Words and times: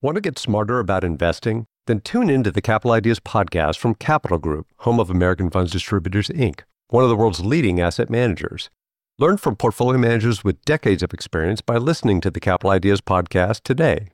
Want 0.00 0.14
to 0.14 0.20
get 0.20 0.38
smarter 0.38 0.78
about 0.78 1.02
investing? 1.02 1.66
Then 1.88 1.98
tune 1.98 2.30
into 2.30 2.52
the 2.52 2.62
Capital 2.62 2.92
Ideas 2.92 3.18
podcast 3.18 3.78
from 3.78 3.96
Capital 3.96 4.38
Group, 4.38 4.68
home 4.76 5.00
of 5.00 5.10
American 5.10 5.50
Funds 5.50 5.72
Distributors, 5.72 6.28
Inc., 6.28 6.60
one 6.86 7.02
of 7.02 7.10
the 7.10 7.16
world's 7.16 7.44
leading 7.44 7.80
asset 7.80 8.08
managers. 8.08 8.70
Learn 9.18 9.38
from 9.38 9.56
portfolio 9.56 9.98
managers 9.98 10.44
with 10.44 10.64
decades 10.64 11.02
of 11.02 11.12
experience 11.12 11.60
by 11.62 11.78
listening 11.78 12.20
to 12.20 12.30
the 12.30 12.38
Capital 12.38 12.70
Ideas 12.70 13.00
podcast 13.00 13.62
today. 13.64 14.06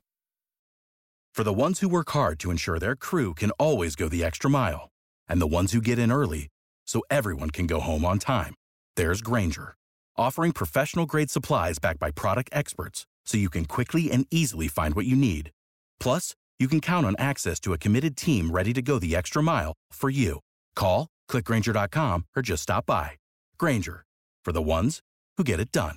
For 1.35 1.45
the 1.45 1.53
ones 1.53 1.81
who 1.81 1.91
work 1.91 2.09
hard 2.13 2.41
to 2.41 2.51
ensure 2.51 2.79
their 2.79 2.97
crew 2.97 3.35
can 3.35 3.51
always 3.59 3.95
go 3.95 4.09
the 4.09 4.25
extra 4.25 4.49
mile, 4.49 4.89
and 5.29 5.39
the 5.39 5.47
ones 5.47 5.73
who 5.73 5.83
get 5.83 5.99
in 5.99 6.11
early 6.11 6.49
so 6.87 7.03
everyone 7.11 7.51
can 7.51 7.67
go 7.67 7.81
home 7.81 8.07
on 8.07 8.19
time, 8.19 8.55
there's 8.97 9.21
Grainger, 9.21 9.75
offering 10.17 10.53
professional 10.53 11.05
grade 11.05 11.31
supplies 11.31 11.79
backed 11.79 12.01
by 12.01 12.11
product 12.11 12.49
experts 12.53 13.05
so 13.27 13.37
you 13.37 13.51
can 13.51 13.67
quickly 13.67 14.11
and 14.11 14.27
easily 14.31 14.67
find 14.67 14.95
what 14.95 15.05
you 15.05 15.15
need. 15.15 15.51
Plus, 15.99 16.35
you 16.59 16.69
can 16.69 16.81
count 16.81 17.07
on 17.07 17.17
access 17.19 17.59
to 17.61 17.73
a 17.73 17.79
committed 17.79 18.17
team 18.17 18.51
ready 18.51 18.73
to 18.73 18.81
go 18.81 18.99
the 18.99 19.17
extra 19.17 19.43
mile 19.43 19.75
for 19.93 20.09
you. 20.09 20.41
Call, 20.77 21.09
clickgrainger.com, 21.29 22.27
or 22.37 22.43
just 22.43 22.63
stop 22.63 22.87
by. 22.87 23.13
Grainger, 23.59 24.05
for 24.45 24.53
the 24.53 24.63
ones 24.63 25.01
who 25.37 25.45
get 25.45 25.61
it 25.61 25.73
done. 25.73 25.97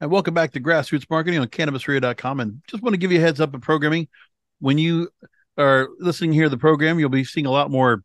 And 0.00 0.10
welcome 0.10 0.34
back 0.34 0.52
to 0.52 0.60
Grassroots 0.60 1.08
Marketing 1.08 1.40
on 1.40 1.46
CannabisRadio.com. 1.46 2.40
And 2.40 2.60
just 2.68 2.82
want 2.82 2.92
to 2.92 2.98
give 2.98 3.10
you 3.10 3.18
a 3.18 3.22
heads 3.22 3.40
up 3.40 3.54
of 3.54 3.62
programming. 3.62 4.08
When 4.60 4.76
you 4.76 5.08
are 5.56 5.88
listening 5.98 6.32
here 6.32 6.44
to 6.44 6.50
the 6.50 6.58
program, 6.58 6.98
you'll 6.98 7.08
be 7.08 7.24
seeing 7.24 7.46
a 7.46 7.50
lot 7.50 7.70
more 7.70 8.02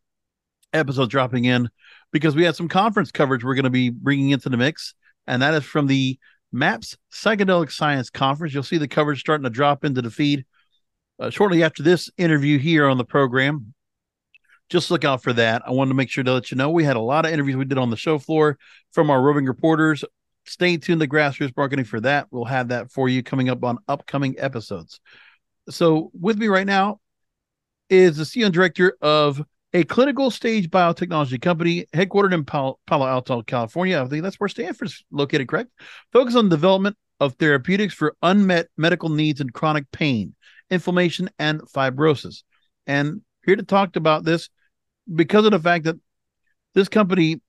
episodes 0.72 1.10
dropping 1.10 1.46
in 1.46 1.68
because 2.14 2.36
we 2.36 2.44
had 2.44 2.56
some 2.56 2.70
conference 2.70 3.12
coverage 3.12 3.44
we're 3.44 3.56
going 3.56 3.64
to 3.66 3.70
be 3.70 3.90
bringing 3.90 4.30
into 4.30 4.50
the 4.50 4.56
mix. 4.56 4.94
And 5.28 5.42
that 5.42 5.54
is 5.56 5.64
from 5.64 5.88
the 5.88 6.18
MAPS 6.52 6.98
Psychedelic 7.12 7.72
Science 7.72 8.10
Conference. 8.10 8.54
You'll 8.54 8.64
see 8.64 8.78
the 8.78 8.88
coverage 8.88 9.20
starting 9.20 9.44
to 9.44 9.50
drop 9.50 9.86
into 9.86 10.02
the 10.02 10.12
feed 10.12 10.46
uh, 11.20 11.30
shortly 11.30 11.64
after 11.64 11.84
this 11.84 12.10
interview 12.18 12.58
here 12.58 12.88
on 12.88 12.98
the 12.98 13.06
program. 13.06 13.74
Just 14.70 14.92
look 14.92 15.04
out 15.04 15.24
for 15.24 15.34
that. 15.34 15.64
I 15.66 15.72
wanted 15.72 15.90
to 15.90 15.96
make 15.96 16.10
sure 16.10 16.24
to 16.24 16.34
let 16.34 16.52
you 16.52 16.58
know 16.58 16.70
we 16.70 16.84
had 16.84 16.96
a 16.96 17.02
lot 17.02 17.26
of 17.26 17.32
interviews 17.32 17.58
we 17.58 17.66
did 17.66 17.78
on 17.78 17.90
the 17.90 17.98
show 17.98 18.20
floor 18.20 18.58
from 18.92 19.10
our 19.10 19.22
roving 19.22 19.46
reporters. 19.46 20.04
Stay 20.46 20.78
tuned 20.78 21.02
to 21.02 21.08
Grassroots 21.08 21.56
Marketing 21.58 21.86
for 21.86 22.00
that. 22.02 22.28
We'll 22.32 22.46
have 22.46 22.70
that 22.70 22.92
for 22.92 23.10
you 23.10 23.24
coming 23.24 23.50
up 23.50 23.64
on 23.64 23.80
upcoming 23.88 24.36
episodes. 24.40 25.00
So, 25.70 26.12
with 26.20 26.38
me 26.38 26.48
right 26.48 26.66
now 26.66 27.00
is 27.90 28.18
the 28.18 28.24
CEO 28.24 28.46
and 28.46 28.54
director 28.54 28.96
of 29.02 29.44
a 29.74 29.84
clinical 29.84 30.32
stage 30.32 30.70
biotechnology 30.70 31.42
company 31.42 31.86
headquartered 31.94 32.34
in 32.34 32.44
Palo, 32.44 32.80
Alto, 32.90 33.42
California. 33.44 34.02
I 34.02 34.08
think 34.08 34.24
that's 34.24 34.40
where 34.40 34.50
Stanford's 34.50 35.04
located, 35.12 35.48
correct? 35.48 35.70
Focus 36.12 36.36
on 36.36 36.50
development 36.50 36.98
of 37.20 37.34
therapeutics 37.34 37.94
for 37.94 38.16
unmet 38.24 38.68
medical 38.78 39.10
needs 39.10 39.42
and 39.42 39.54
chronic 39.54 39.92
pain, 39.92 40.34
inflammation, 40.72 41.30
and 41.38 41.62
fibrosis. 41.62 42.44
And 42.88 43.22
here 43.46 43.56
to 43.56 43.64
talk 43.64 43.96
about 43.96 44.24
this 44.24 44.50
because 45.14 45.46
of 45.46 45.52
the 45.52 45.60
fact 45.60 45.84
that 45.86 45.98
this 46.74 46.88
company 46.88 47.42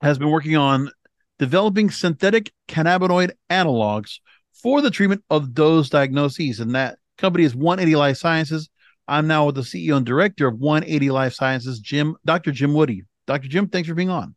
has 0.00 0.18
been 0.18 0.30
working 0.30 0.56
on 0.56 0.90
developing 1.38 1.90
synthetic 1.90 2.52
cannabinoid 2.68 3.32
analogs 3.50 4.20
for 4.52 4.80
the 4.80 4.90
treatment 4.90 5.22
of 5.28 5.54
those 5.54 5.90
diagnoses. 5.90 6.60
And 6.60 6.74
that 6.74 6.98
company 7.16 7.44
is 7.44 7.54
180 7.54 7.96
Life 7.96 8.16
Sciences. 8.16 8.68
I'm 9.08 9.26
now 9.26 9.46
with 9.46 9.54
the 9.54 9.62
CEO 9.62 9.96
and 9.96 10.04
director 10.04 10.46
of 10.46 10.58
180 10.58 11.10
Life 11.10 11.32
Sciences, 11.32 11.80
Jim, 11.80 12.16
Dr. 12.26 12.52
Jim 12.52 12.74
Woody. 12.74 13.04
Dr. 13.26 13.48
Jim, 13.48 13.68
thanks 13.68 13.88
for 13.88 13.94
being 13.94 14.10
on. 14.10 14.34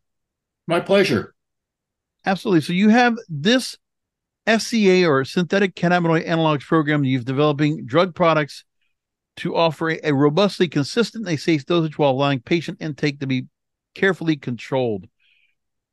My 0.66 0.80
pleasure. 0.80 1.34
Absolutely. 2.24 2.62
So 2.62 2.72
you 2.72 2.88
have 2.88 3.14
this 3.28 3.76
SCA 4.48 5.06
or 5.06 5.24
synthetic 5.24 5.74
cannabinoid 5.74 6.26
analogs 6.26 6.62
program 6.62 7.04
you've 7.04 7.24
developing 7.24 7.84
drug 7.84 8.14
products 8.14 8.64
to 9.36 9.54
offer 9.54 9.90
a, 9.90 10.00
a 10.04 10.14
robustly 10.14 10.68
consistent 10.68 11.28
and 11.28 11.38
safe 11.38 11.66
dosage 11.66 11.98
while 11.98 12.10
allowing 12.10 12.40
patient 12.40 12.78
intake 12.80 13.20
to 13.20 13.26
be 13.26 13.46
carefully 13.94 14.36
controlled. 14.36 15.06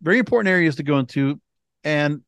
Very 0.02 0.20
important 0.20 0.52
areas 0.52 0.78
to 0.78 0.84
go 0.84 1.00
into. 1.00 1.42
And 1.84 2.22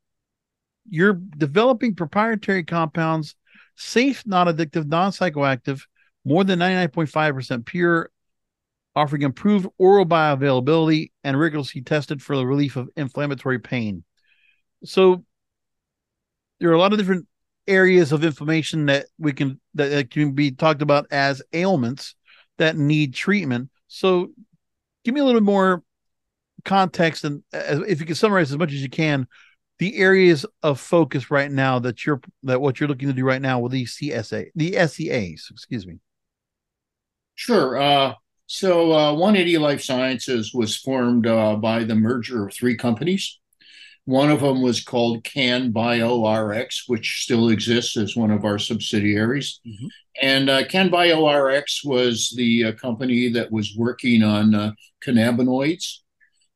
you're 0.89 1.13
developing 1.13 1.95
proprietary 1.95 2.63
compounds, 2.63 3.35
safe, 3.75 4.25
non 4.25 4.47
addictive, 4.47 4.87
non 4.87 5.11
psychoactive, 5.11 5.81
more 6.23 6.43
than 6.43 6.59
99.5% 6.59 7.65
pure, 7.65 8.11
offering 8.95 9.21
improved 9.21 9.67
oral 9.77 10.05
bioavailability 10.05 11.11
and 11.23 11.39
rigorously 11.39 11.81
tested 11.81 12.21
for 12.21 12.35
the 12.35 12.45
relief 12.45 12.75
of 12.75 12.89
inflammatory 12.95 13.59
pain. 13.59 14.03
So 14.83 15.23
there 16.59 16.69
are 16.69 16.73
a 16.73 16.79
lot 16.79 16.91
of 16.91 16.99
different 16.99 17.27
areas 17.67 18.11
of 18.11 18.23
inflammation 18.23 18.87
that 18.87 19.05
we 19.17 19.33
can 19.33 19.59
that, 19.75 19.89
that 19.89 20.11
can 20.11 20.33
be 20.33 20.51
talked 20.51 20.81
about 20.81 21.07
as 21.11 21.41
ailments 21.53 22.15
that 22.57 22.75
need 22.77 23.13
treatment. 23.13 23.69
So 23.87 24.31
give 25.03 25.13
me 25.13 25.21
a 25.21 25.25
little 25.25 25.39
bit 25.39 25.45
more 25.45 25.83
context 26.63 27.23
and 27.23 27.43
if 27.51 27.99
you 27.99 28.05
can 28.05 28.15
summarize 28.15 28.51
as 28.51 28.57
much 28.57 28.71
as 28.71 28.81
you 28.81 28.89
can 28.89 29.27
the 29.79 29.97
areas 29.97 30.45
of 30.61 30.79
focus 30.79 31.31
right 31.31 31.51
now 31.51 31.79
that 31.79 32.05
you're 32.05 32.21
that 32.43 32.61
what 32.61 32.79
you're 32.79 32.89
looking 32.89 33.07
to 33.07 33.13
do 33.13 33.25
right 33.25 33.41
now 33.41 33.59
with 33.59 33.71
these 33.71 33.97
CSA 33.97 34.49
the 34.55 34.73
SCAs 34.73 35.49
excuse 35.49 35.87
me 35.87 35.99
Sure. 37.41 37.75
Uh, 37.81 38.13
so 38.45 38.93
uh, 38.93 39.13
180 39.13 39.57
Life 39.57 39.81
Sciences 39.81 40.53
was 40.53 40.77
formed 40.77 41.25
uh, 41.25 41.55
by 41.55 41.83
the 41.83 41.95
merger 41.95 42.45
of 42.45 42.53
three 42.53 42.77
companies. 42.77 43.39
One 44.05 44.29
of 44.29 44.41
them 44.41 44.61
was 44.61 44.83
called 44.83 45.23
CannBioRx, 45.23 46.83
which 46.85 47.23
still 47.23 47.49
exists 47.49 47.97
as 47.97 48.15
one 48.15 48.29
of 48.29 48.45
our 48.45 48.59
subsidiaries. 48.59 49.59
Mm-hmm. 49.65 49.87
And 50.21 50.49
uh, 50.51 50.63
CannBioRx 50.65 51.83
was 51.83 52.31
the 52.37 52.65
uh, 52.65 52.71
company 52.73 53.29
that 53.29 53.51
was 53.51 53.75
working 53.75 54.21
on 54.21 54.53
uh, 54.53 54.73
cannabinoids. 55.03 55.95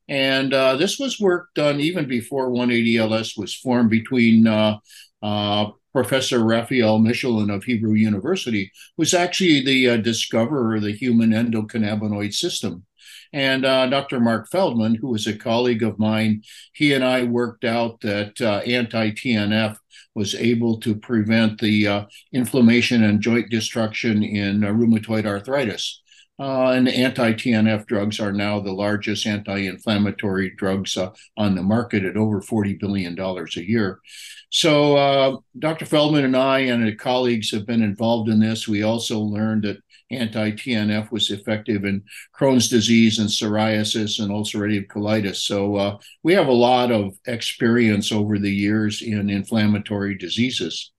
And 0.08 0.54
uh, 0.54 0.76
this 0.76 1.00
was 1.00 1.20
work 1.20 1.48
done 1.56 1.80
even 1.80 2.08
before 2.08 2.52
180LS 2.52 3.40
was 3.40 3.56
formed 3.56 3.90
between 3.90 4.46
uh, 4.46 4.78
uh, 5.24 5.72
Professor 5.96 6.44
Raphael 6.44 7.00
Mechoulam 7.00 7.50
of 7.50 7.64
Hebrew 7.64 7.94
University, 7.94 8.70
was 8.98 9.14
actually 9.14 9.64
the 9.64 9.92
uh, 9.92 9.96
discoverer 9.96 10.76
of 10.76 10.82
the 10.82 10.92
human 10.92 11.30
endocannabinoid 11.30 12.34
system. 12.34 12.84
And 13.32 13.64
uh, 13.64 13.88
Dr. 13.88 14.20
Mark 14.20 14.50
Feldman, 14.52 14.96
who 14.96 15.08
was 15.08 15.26
a 15.26 15.38
colleague 15.38 15.84
of 15.84 15.98
mine, 15.98 16.42
he 16.74 16.94
and 16.94 17.02
I 17.02 17.24
worked 17.24 17.64
out 17.64 18.02
that 18.02 18.42
uh, 18.42 18.58
anti 18.66 19.12
TNF 19.12 19.78
was 20.16 20.36
able 20.36 20.82
to 20.82 20.96
prevent 20.96 21.62
the 21.62 21.88
uh, 21.88 22.06
inflammation 22.34 23.02
and 23.06 23.22
joint 23.22 23.50
destruction 23.50 24.22
in 24.22 24.66
uh, 24.66 24.68
rheumatoid 24.68 25.26
arthritis. 25.26 26.02
Uh, 26.38 26.72
and 26.72 26.90
anti-TNF 26.90 27.86
drugs 27.86 28.20
are 28.20 28.34
now 28.34 28.60
the 28.60 28.72
largest 28.72 29.26
anti-inflammatory 29.26 30.50
drugs 30.58 30.98
uh, 30.98 31.12
on 31.38 31.56
the 31.56 31.64
market 31.64 32.04
at 32.04 32.18
over 32.18 32.42
$40 32.42 32.78
billion 32.78 33.18
a 33.18 33.62
year. 33.62 34.02
So 34.50 34.98
uh, 34.98 35.38
Dr. 35.58 35.86
Feldman 35.86 36.26
and 36.26 36.36
I 36.36 36.60
and 36.60 37.00
colleagues 37.00 37.52
have 37.52 37.66
been 37.66 37.82
involved 37.82 38.30
in 38.30 38.40
this. 38.40 38.68
We 38.68 38.84
also 38.84 39.20
learned 39.20 39.64
that 39.64 39.78
anti-TNF 40.12 41.12
was 41.12 41.32
effective 41.32 41.84
in 41.86 42.04
Crohn's 42.38 42.70
disease 42.70 43.18
and 43.18 43.30
psoriasis 43.30 44.20
and 44.20 44.32
ulcerative 44.32 44.88
colitis. 44.88 45.38
So 45.38 45.76
uh, 45.76 45.98
we 46.22 46.34
have 46.34 46.48
a 46.48 46.54
lot 46.54 46.92
of 46.92 47.18
experience 47.26 48.12
over 48.12 48.38
the 48.38 48.54
years 48.54 49.02
in 49.02 49.30
inflammatory 49.30 50.16
diseases. 50.18 50.92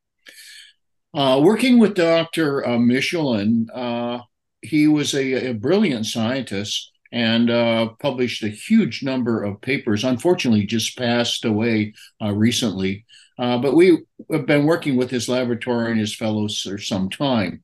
Uh, 1.14 1.40
working 1.42 1.78
with 1.78 1.94
Dr. 1.94 2.66
Uh, 2.66 2.76
Mechoulam, 2.76 3.66
he 4.62 4.88
was 4.88 5.14
a, 5.14 5.50
a 5.50 5.54
brilliant 5.54 6.06
scientist 6.06 6.92
and 7.12 7.50
uh, 7.50 7.88
published 8.00 8.42
a 8.42 8.48
huge 8.48 9.02
number 9.02 9.42
of 9.42 9.60
papers. 9.60 10.04
Unfortunately, 10.04 10.66
just 10.66 10.98
passed 10.98 11.44
away 11.44 11.94
uh, 12.22 12.32
recently. 12.32 13.04
Uh, 13.38 13.58
but 13.58 13.74
we 13.74 13.98
have 14.30 14.46
been 14.46 14.64
working 14.64 14.96
with 14.96 15.10
his 15.10 15.28
laboratory 15.28 15.90
and 15.90 16.00
his 16.00 16.14
fellows 16.14 16.60
for 16.60 16.78
some 16.78 17.08
time. 17.08 17.62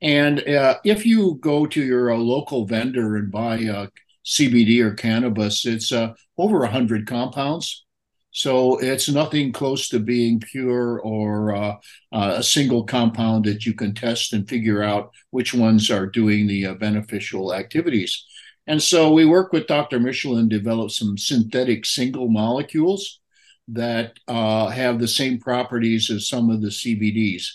And 0.00 0.46
uh, 0.48 0.78
if 0.84 1.06
you 1.06 1.38
go 1.40 1.66
to 1.66 1.82
your 1.82 2.12
uh, 2.12 2.16
local 2.16 2.66
vendor 2.66 3.16
and 3.16 3.30
buy 3.30 3.64
uh, 3.64 3.86
CBD 4.24 4.80
or 4.80 4.94
cannabis, 4.94 5.64
it's 5.64 5.92
over 5.92 6.58
100 6.58 7.06
compounds. 7.06 7.81
So 8.32 8.78
it's 8.78 9.10
nothing 9.10 9.52
close 9.52 9.88
to 9.90 9.98
being 10.00 10.40
pure 10.40 10.98
or 11.00 11.54
uh, 11.54 11.76
uh, 12.12 12.34
a 12.38 12.42
single 12.42 12.84
compound 12.84 13.44
that 13.44 13.66
you 13.66 13.74
can 13.74 13.94
test 13.94 14.32
and 14.32 14.48
figure 14.48 14.82
out 14.82 15.12
which 15.30 15.52
ones 15.52 15.90
are 15.90 16.06
doing 16.06 16.46
the 16.46 16.66
uh, 16.66 16.74
beneficial 16.74 17.54
activities. 17.54 18.24
And 18.66 18.82
so 18.82 19.12
we 19.12 19.26
work 19.26 19.52
with 19.52 19.66
Dr. 19.66 19.98
Mechoulam 19.98 20.48
develop 20.48 20.90
some 20.90 21.18
synthetic 21.18 21.84
single 21.84 22.28
molecules 22.28 23.20
that 23.68 24.18
uh, 24.28 24.68
have 24.68 24.98
the 24.98 25.08
same 25.08 25.38
properties 25.38 26.10
as 26.10 26.28
some 26.28 26.48
of 26.48 26.62
the 26.62 26.68
CBDs. 26.68 27.46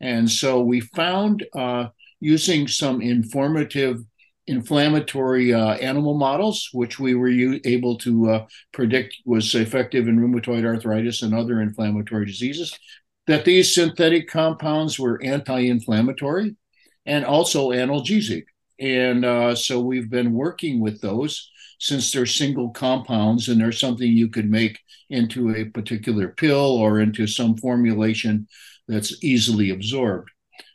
And 0.00 0.28
so 0.28 0.60
we 0.60 0.80
found 0.80 1.46
uh, 1.54 1.88
using 2.20 2.66
some 2.66 3.00
informative 3.00 4.04
inflammatory 4.46 5.54
uh, 5.54 5.74
animal 5.74 6.14
models, 6.14 6.68
which 6.72 6.98
we 6.98 7.14
were 7.14 7.28
u- 7.28 7.60
able 7.64 7.96
to 7.98 8.30
uh, 8.30 8.46
predict 8.72 9.16
was 9.24 9.54
effective 9.54 10.08
in 10.08 10.18
rheumatoid 10.18 10.64
arthritis 10.64 11.22
and 11.22 11.34
other 11.34 11.60
inflammatory 11.60 12.26
diseases, 12.26 12.78
that 13.26 13.44
these 13.44 13.74
synthetic 13.74 14.28
compounds 14.28 14.98
were 14.98 15.22
anti 15.22 15.60
inflammatory 15.68 16.56
and 17.06 17.24
also 17.24 17.70
analgesic. 17.70 18.44
And 18.78 19.24
uh, 19.24 19.54
so 19.54 19.80
we've 19.80 20.10
been 20.10 20.32
working 20.32 20.80
with 20.80 21.00
those 21.00 21.50
since 21.78 22.10
they're 22.10 22.26
single 22.26 22.70
compounds 22.70 23.48
and 23.48 23.60
they're 23.60 23.72
something 23.72 24.10
you 24.10 24.28
could 24.28 24.50
make 24.50 24.78
into 25.10 25.54
a 25.54 25.66
particular 25.66 26.28
pill 26.28 26.76
or 26.76 27.00
into 27.00 27.26
some 27.26 27.56
formulation 27.56 28.46
that's 28.88 29.22
easily 29.22 29.70
absorbed. 29.70 30.30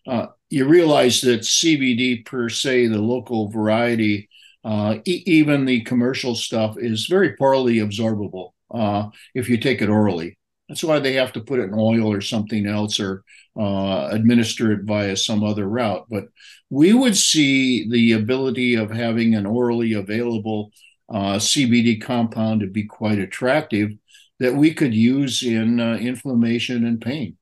Uh, 0.07 0.27
you 0.49 0.65
realize 0.65 1.21
that 1.21 1.41
CBD 1.41 2.25
per 2.25 2.49
se, 2.49 2.87
the 2.87 2.97
local 2.97 3.49
variety, 3.49 4.29
uh, 4.63 4.97
e- 5.05 5.23
even 5.25 5.65
the 5.65 5.81
commercial 5.81 6.35
stuff, 6.35 6.75
is 6.77 7.05
very 7.07 7.35
poorly 7.35 7.75
absorbable 7.75 8.51
uh, 8.71 9.09
if 9.35 9.49
you 9.49 9.57
take 9.57 9.81
it 9.81 9.89
orally. 9.89 10.37
That's 10.67 10.83
why 10.83 10.99
they 10.99 11.13
have 11.13 11.33
to 11.33 11.41
put 11.41 11.59
it 11.59 11.63
in 11.63 11.73
oil 11.73 12.11
or 12.11 12.21
something 12.21 12.67
else 12.67 12.99
or 12.99 13.23
uh, 13.59 14.09
administer 14.11 14.71
it 14.71 14.83
via 14.83 15.15
some 15.15 15.43
other 15.43 15.67
route. 15.67 16.05
But 16.09 16.25
we 16.69 16.93
would 16.93 17.17
see 17.17 17.89
the 17.89 18.13
ability 18.13 18.75
of 18.75 18.91
having 18.91 19.35
an 19.35 19.45
orally 19.45 19.93
available 19.93 20.71
uh, 21.09 21.37
CBD 21.37 22.01
compound 22.01 22.61
to 22.61 22.67
be 22.67 22.83
quite 22.83 23.17
attractive 23.19 23.91
that 24.39 24.53
we 24.53 24.73
could 24.73 24.93
use 24.93 25.43
in 25.43 25.79
uh, 25.79 25.95
inflammation 25.95 26.85
and 26.85 27.01
pain. 27.01 27.37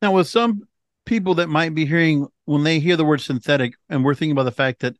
Now, 0.00 0.12
with 0.12 0.28
some 0.28 0.67
people 1.08 1.36
that 1.36 1.48
might 1.48 1.74
be 1.74 1.86
hearing 1.86 2.26
when 2.44 2.64
they 2.64 2.78
hear 2.78 2.94
the 2.94 3.04
word 3.04 3.22
synthetic, 3.22 3.74
and 3.88 4.04
we're 4.04 4.14
thinking 4.14 4.32
about 4.32 4.44
the 4.44 4.52
fact 4.52 4.80
that 4.80 4.94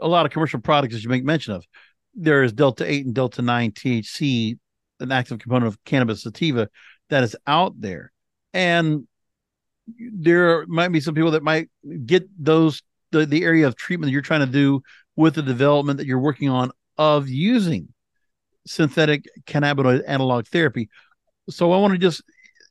a 0.00 0.08
lot 0.08 0.24
of 0.24 0.32
commercial 0.32 0.58
products, 0.58 0.94
as 0.94 1.04
you 1.04 1.10
make 1.10 1.22
mention 1.22 1.52
of, 1.52 1.66
there 2.14 2.42
is 2.42 2.52
delta 2.54 2.90
8 2.90 3.04
and 3.04 3.14
delta 3.14 3.42
9 3.42 3.72
THC, 3.72 4.58
an 5.00 5.12
active 5.12 5.38
component 5.38 5.66
of 5.66 5.84
cannabis 5.84 6.22
sativa 6.22 6.70
that 7.10 7.22
is 7.22 7.36
out 7.46 7.78
there. 7.78 8.10
And 8.54 9.06
there 9.86 10.66
might 10.66 10.88
be 10.88 11.00
some 11.00 11.14
people 11.14 11.32
that 11.32 11.42
might 11.42 11.68
get 12.06 12.26
those 12.42 12.82
the, 13.12 13.26
the 13.26 13.44
area 13.44 13.66
of 13.66 13.76
treatment 13.76 14.08
that 14.08 14.12
you're 14.12 14.22
trying 14.22 14.40
to 14.40 14.46
do 14.46 14.82
with 15.14 15.34
the 15.34 15.42
development 15.42 15.98
that 15.98 16.06
you're 16.06 16.18
working 16.18 16.48
on 16.48 16.72
of 16.96 17.28
using 17.28 17.92
synthetic 18.66 19.26
cannabinoid 19.46 20.02
analog 20.06 20.46
therapy. 20.46 20.88
So 21.50 21.72
I 21.72 21.76
want 21.76 21.92
to 21.92 21.98
just, 21.98 22.22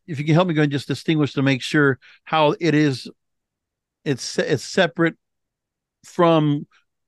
if 0.07 0.19
you 0.19 0.25
can 0.25 0.33
help 0.35 0.47
me 0.47 0.53
go 0.53 0.61
and 0.61 0.71
just 0.71 0.87
distinguish 0.87 1.33
to 1.33 1.41
make 1.41 1.61
sure 1.61 1.99
how 2.23 2.55
it 2.59 2.75
is, 2.75 3.09
it's 4.03 4.37
it's 4.37 4.63
separate 4.63 5.15
from 6.03 6.67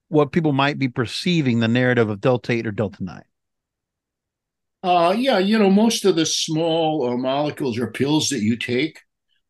what 0.10 0.32
people 0.32 0.54
might 0.54 0.80
be 0.80 0.88
perceiving 0.88 1.60
the 1.60 1.68
narrative 1.68 2.10
of 2.10 2.22
delta 2.22 2.52
eight 2.54 2.68
or 2.68 2.72
delta 2.72 3.04
nine. 3.04 3.24
Uh, 4.84 5.14
yeah, 5.18 5.38
you 5.38 5.58
know, 5.58 5.70
most 5.70 6.06
of 6.06 6.16
the 6.16 6.26
small 6.26 7.10
uh, 7.10 7.18
molecules 7.18 7.78
or 7.78 7.88
pills 7.92 8.30
that 8.30 8.42
you 8.42 8.56
take 8.56 9.00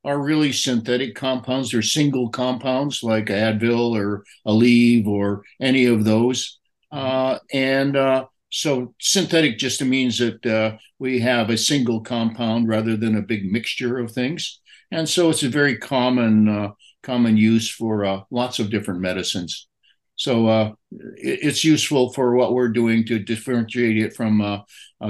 are 0.03 0.21
really 0.21 0.51
synthetic 0.51 1.15
compounds. 1.15 1.71
They're 1.71 1.81
single 1.81 2.29
compounds 2.29 3.03
like 3.03 3.25
Advil 3.25 3.91
or 3.91 4.23
Aleve 4.47 5.05
or 5.05 5.43
any 5.59 5.85
of 5.85 6.05
those. 6.05 6.59
Uh, 6.91 7.39
and 7.53 7.97
uh, 7.97 8.25
so 8.49 8.93
synthetic 8.99 9.57
just 9.57 9.83
means 9.83 10.17
that 10.19 10.45
uh, 10.45 10.77
we 10.99 11.19
have 11.19 11.49
a 11.49 11.57
single 11.57 12.01
compound 12.01 12.67
rather 12.67 12.95
than 12.95 13.17
a 13.17 13.21
big 13.21 13.51
mixture 13.51 13.97
of 13.99 14.11
things. 14.11 14.61
And 14.91 15.07
so 15.07 15.29
it's 15.29 15.43
a 15.43 15.49
very 15.49 15.77
common 15.77 16.47
uh, 16.47 16.69
common 17.03 17.37
use 17.37 17.69
for 17.69 18.05
uh, 18.05 18.21
lots 18.31 18.59
of 18.59 18.69
different 18.69 19.01
medicines. 19.01 19.67
So 20.15 20.47
uh, 20.47 20.71
it, 20.91 21.39
it's 21.43 21.63
useful 21.63 22.13
for 22.13 22.35
what 22.35 22.53
we're 22.53 22.69
doing 22.69 23.05
to 23.05 23.19
differentiate 23.19 23.97
it 23.97 24.15
from 24.15 24.63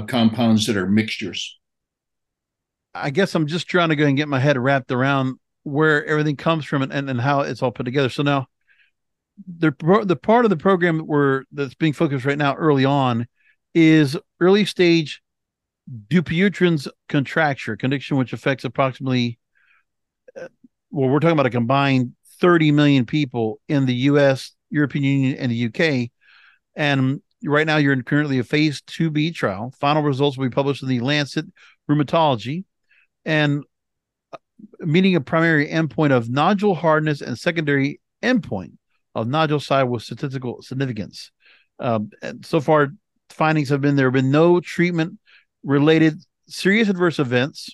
compounds 0.08 0.66
that 0.66 0.76
are 0.76 0.88
mixtures. 0.88 1.58
I 2.94 3.10
guess 3.10 3.34
I'm 3.34 3.46
just 3.46 3.68
trying 3.68 3.90
to 3.90 3.96
go 3.96 4.06
and 4.06 4.16
get 4.16 4.28
my 4.28 4.40
head 4.40 4.58
wrapped 4.58 4.90
around 4.90 5.36
where 5.62 6.04
everything 6.06 6.36
comes 6.36 6.64
from 6.64 6.82
and, 6.82 6.92
and, 6.92 7.08
and 7.08 7.20
how 7.20 7.40
it's 7.40 7.62
all 7.62 7.70
put 7.70 7.84
together. 7.84 8.08
So 8.08 8.22
now 8.22 8.46
the 9.46 9.72
the 10.04 10.16
part 10.16 10.44
of 10.44 10.50
the 10.50 10.56
program 10.56 11.00
where 11.00 11.44
that's 11.52 11.74
being 11.74 11.92
focused 11.92 12.24
right 12.24 12.38
now 12.38 12.54
early 12.54 12.84
on 12.84 13.26
is 13.74 14.16
early 14.40 14.64
stage 14.64 15.22
Dupuytren's 16.08 16.88
contracture, 17.08 17.76
condition 17.76 18.16
which 18.16 18.32
affects 18.32 18.64
approximately 18.64 19.38
uh, 20.38 20.48
well, 20.90 21.08
we're 21.08 21.20
talking 21.20 21.32
about 21.32 21.46
a 21.46 21.50
combined 21.50 22.12
30 22.40 22.72
million 22.72 23.06
people 23.06 23.60
in 23.68 23.86
the 23.86 23.94
US, 23.94 24.52
European 24.70 25.04
Union, 25.04 25.36
and 25.38 25.52
the 25.52 25.66
UK. 25.66 26.10
And 26.76 27.20
right 27.44 27.66
now 27.66 27.76
you're 27.76 27.92
in 27.92 28.02
currently 28.02 28.38
a 28.38 28.44
phase 28.44 28.80
2B 28.82 29.34
trial. 29.34 29.72
Final 29.80 30.02
results 30.02 30.36
will 30.36 30.46
be 30.46 30.54
published 30.54 30.82
in 30.82 30.88
the 30.88 31.00
Lancet 31.00 31.46
Rheumatology 31.90 32.64
and 33.24 33.64
uh, 34.32 34.36
meeting 34.80 35.14
a 35.14 35.20
primary 35.20 35.68
endpoint 35.68 36.12
of 36.12 36.28
nodule 36.28 36.74
hardness 36.74 37.20
and 37.20 37.38
secondary 37.38 38.00
endpoint 38.22 38.72
of 39.20 39.28
nodule 39.28 39.60
size 39.60 39.84
with 39.86 40.02
statistical 40.02 40.62
significance. 40.62 41.30
Um, 41.78 42.10
and 42.22 42.44
so 42.44 42.60
far, 42.60 42.92
findings 43.30 43.68
have 43.68 43.80
been 43.80 43.96
there 43.96 44.06
have 44.06 44.14
been 44.14 44.30
no 44.30 44.60
treatment 44.60 45.18
related 45.64 46.20
serious 46.46 46.88
adverse 46.88 47.18
events. 47.18 47.70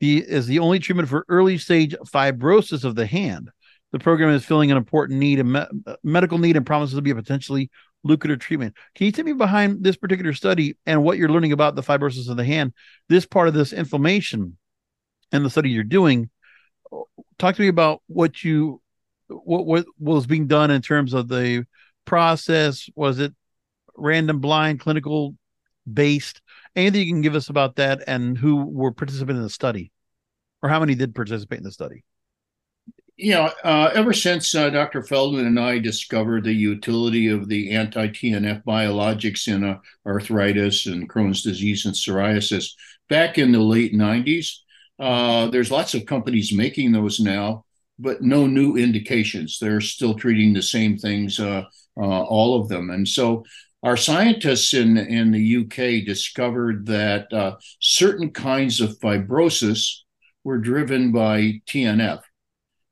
The 0.00 0.18
is 0.18 0.46
the 0.46 0.58
only 0.58 0.78
treatment 0.78 1.08
for 1.08 1.24
early 1.28 1.58
stage 1.58 1.94
fibrosis 2.06 2.84
of 2.84 2.94
the 2.94 3.06
hand. 3.06 3.50
The 3.92 3.98
program 3.98 4.30
is 4.30 4.44
filling 4.44 4.70
an 4.70 4.76
important 4.76 5.18
need, 5.18 5.40
a 5.40 5.44
me- 5.44 5.66
medical 6.02 6.38
need, 6.38 6.56
and 6.56 6.66
promises 6.66 6.96
to 6.96 7.02
be 7.02 7.10
a 7.10 7.14
potentially 7.14 7.70
lucrative 8.04 8.38
treatment. 8.38 8.74
Can 8.94 9.06
you 9.06 9.12
take 9.12 9.24
me 9.24 9.32
behind 9.32 9.82
this 9.82 9.96
particular 9.96 10.34
study 10.34 10.76
and 10.86 11.02
what 11.02 11.18
you're 11.18 11.30
learning 11.30 11.52
about 11.52 11.74
the 11.76 11.82
fibrosis 11.82 12.28
of 12.28 12.36
the 12.36 12.44
hand? 12.44 12.72
This 13.08 13.26
part 13.26 13.48
of 13.48 13.54
this 13.54 13.72
inflammation 13.72 14.58
and 15.32 15.44
the 15.44 15.50
study 15.50 15.70
you're 15.70 15.84
doing. 15.84 16.30
Talk 17.38 17.56
to 17.56 17.62
me 17.62 17.68
about 17.68 18.02
what 18.06 18.44
you 18.44 18.80
what 19.28 19.66
what 19.66 19.86
was 19.98 20.26
being 20.26 20.46
done 20.46 20.70
in 20.70 20.82
terms 20.82 21.14
of 21.14 21.28
the 21.28 21.66
process. 22.04 22.88
Was 22.94 23.18
it 23.18 23.32
random, 23.96 24.40
blind, 24.40 24.80
clinical 24.80 25.34
based? 25.90 26.40
Anything 26.74 27.06
you 27.06 27.12
can 27.14 27.22
give 27.22 27.34
us 27.34 27.48
about 27.48 27.76
that, 27.76 28.02
and 28.06 28.36
who 28.36 28.64
were 28.64 28.92
participating 28.92 29.36
in 29.36 29.42
the 29.42 29.50
study, 29.50 29.90
or 30.62 30.68
how 30.68 30.80
many 30.80 30.94
did 30.94 31.14
participate 31.14 31.58
in 31.58 31.64
the 31.64 31.72
study? 31.72 32.04
Yeah, 33.18 33.50
uh, 33.64 33.90
ever 33.94 34.12
since 34.12 34.54
uh, 34.54 34.68
Dr. 34.68 35.02
Feldman 35.02 35.46
and 35.46 35.58
I 35.58 35.78
discovered 35.78 36.44
the 36.44 36.52
utility 36.52 37.28
of 37.28 37.48
the 37.48 37.70
anti 37.70 38.08
TNF 38.08 38.62
biologics 38.64 39.48
in 39.48 39.64
uh, 39.64 39.78
arthritis 40.04 40.84
and 40.84 41.08
Crohn's 41.08 41.42
disease 41.42 41.86
and 41.86 41.94
psoriasis 41.94 42.72
back 43.08 43.38
in 43.38 43.52
the 43.52 43.60
late 43.60 43.94
90s, 43.94 44.58
uh, 44.98 45.48
there's 45.48 45.70
lots 45.70 45.94
of 45.94 46.06
companies 46.06 46.52
making 46.52 46.92
those 46.92 47.20
now, 47.20 47.64
but 47.98 48.22
no 48.22 48.46
new 48.46 48.76
indications. 48.76 49.58
They're 49.60 49.80
still 49.80 50.14
treating 50.14 50.52
the 50.52 50.62
same 50.62 50.98
things, 50.98 51.40
uh, 51.40 51.64
uh, 51.96 52.22
all 52.24 52.60
of 52.60 52.68
them. 52.68 52.90
And 52.90 53.06
so 53.06 53.44
our 53.82 53.96
scientists 53.96 54.74
in, 54.74 54.96
in 54.96 55.30
the 55.30 55.56
UK 55.58 56.04
discovered 56.04 56.86
that 56.86 57.32
uh, 57.32 57.56
certain 57.80 58.30
kinds 58.30 58.80
of 58.80 58.98
fibrosis 58.98 60.00
were 60.44 60.58
driven 60.58 61.12
by 61.12 61.60
TNF. 61.66 62.20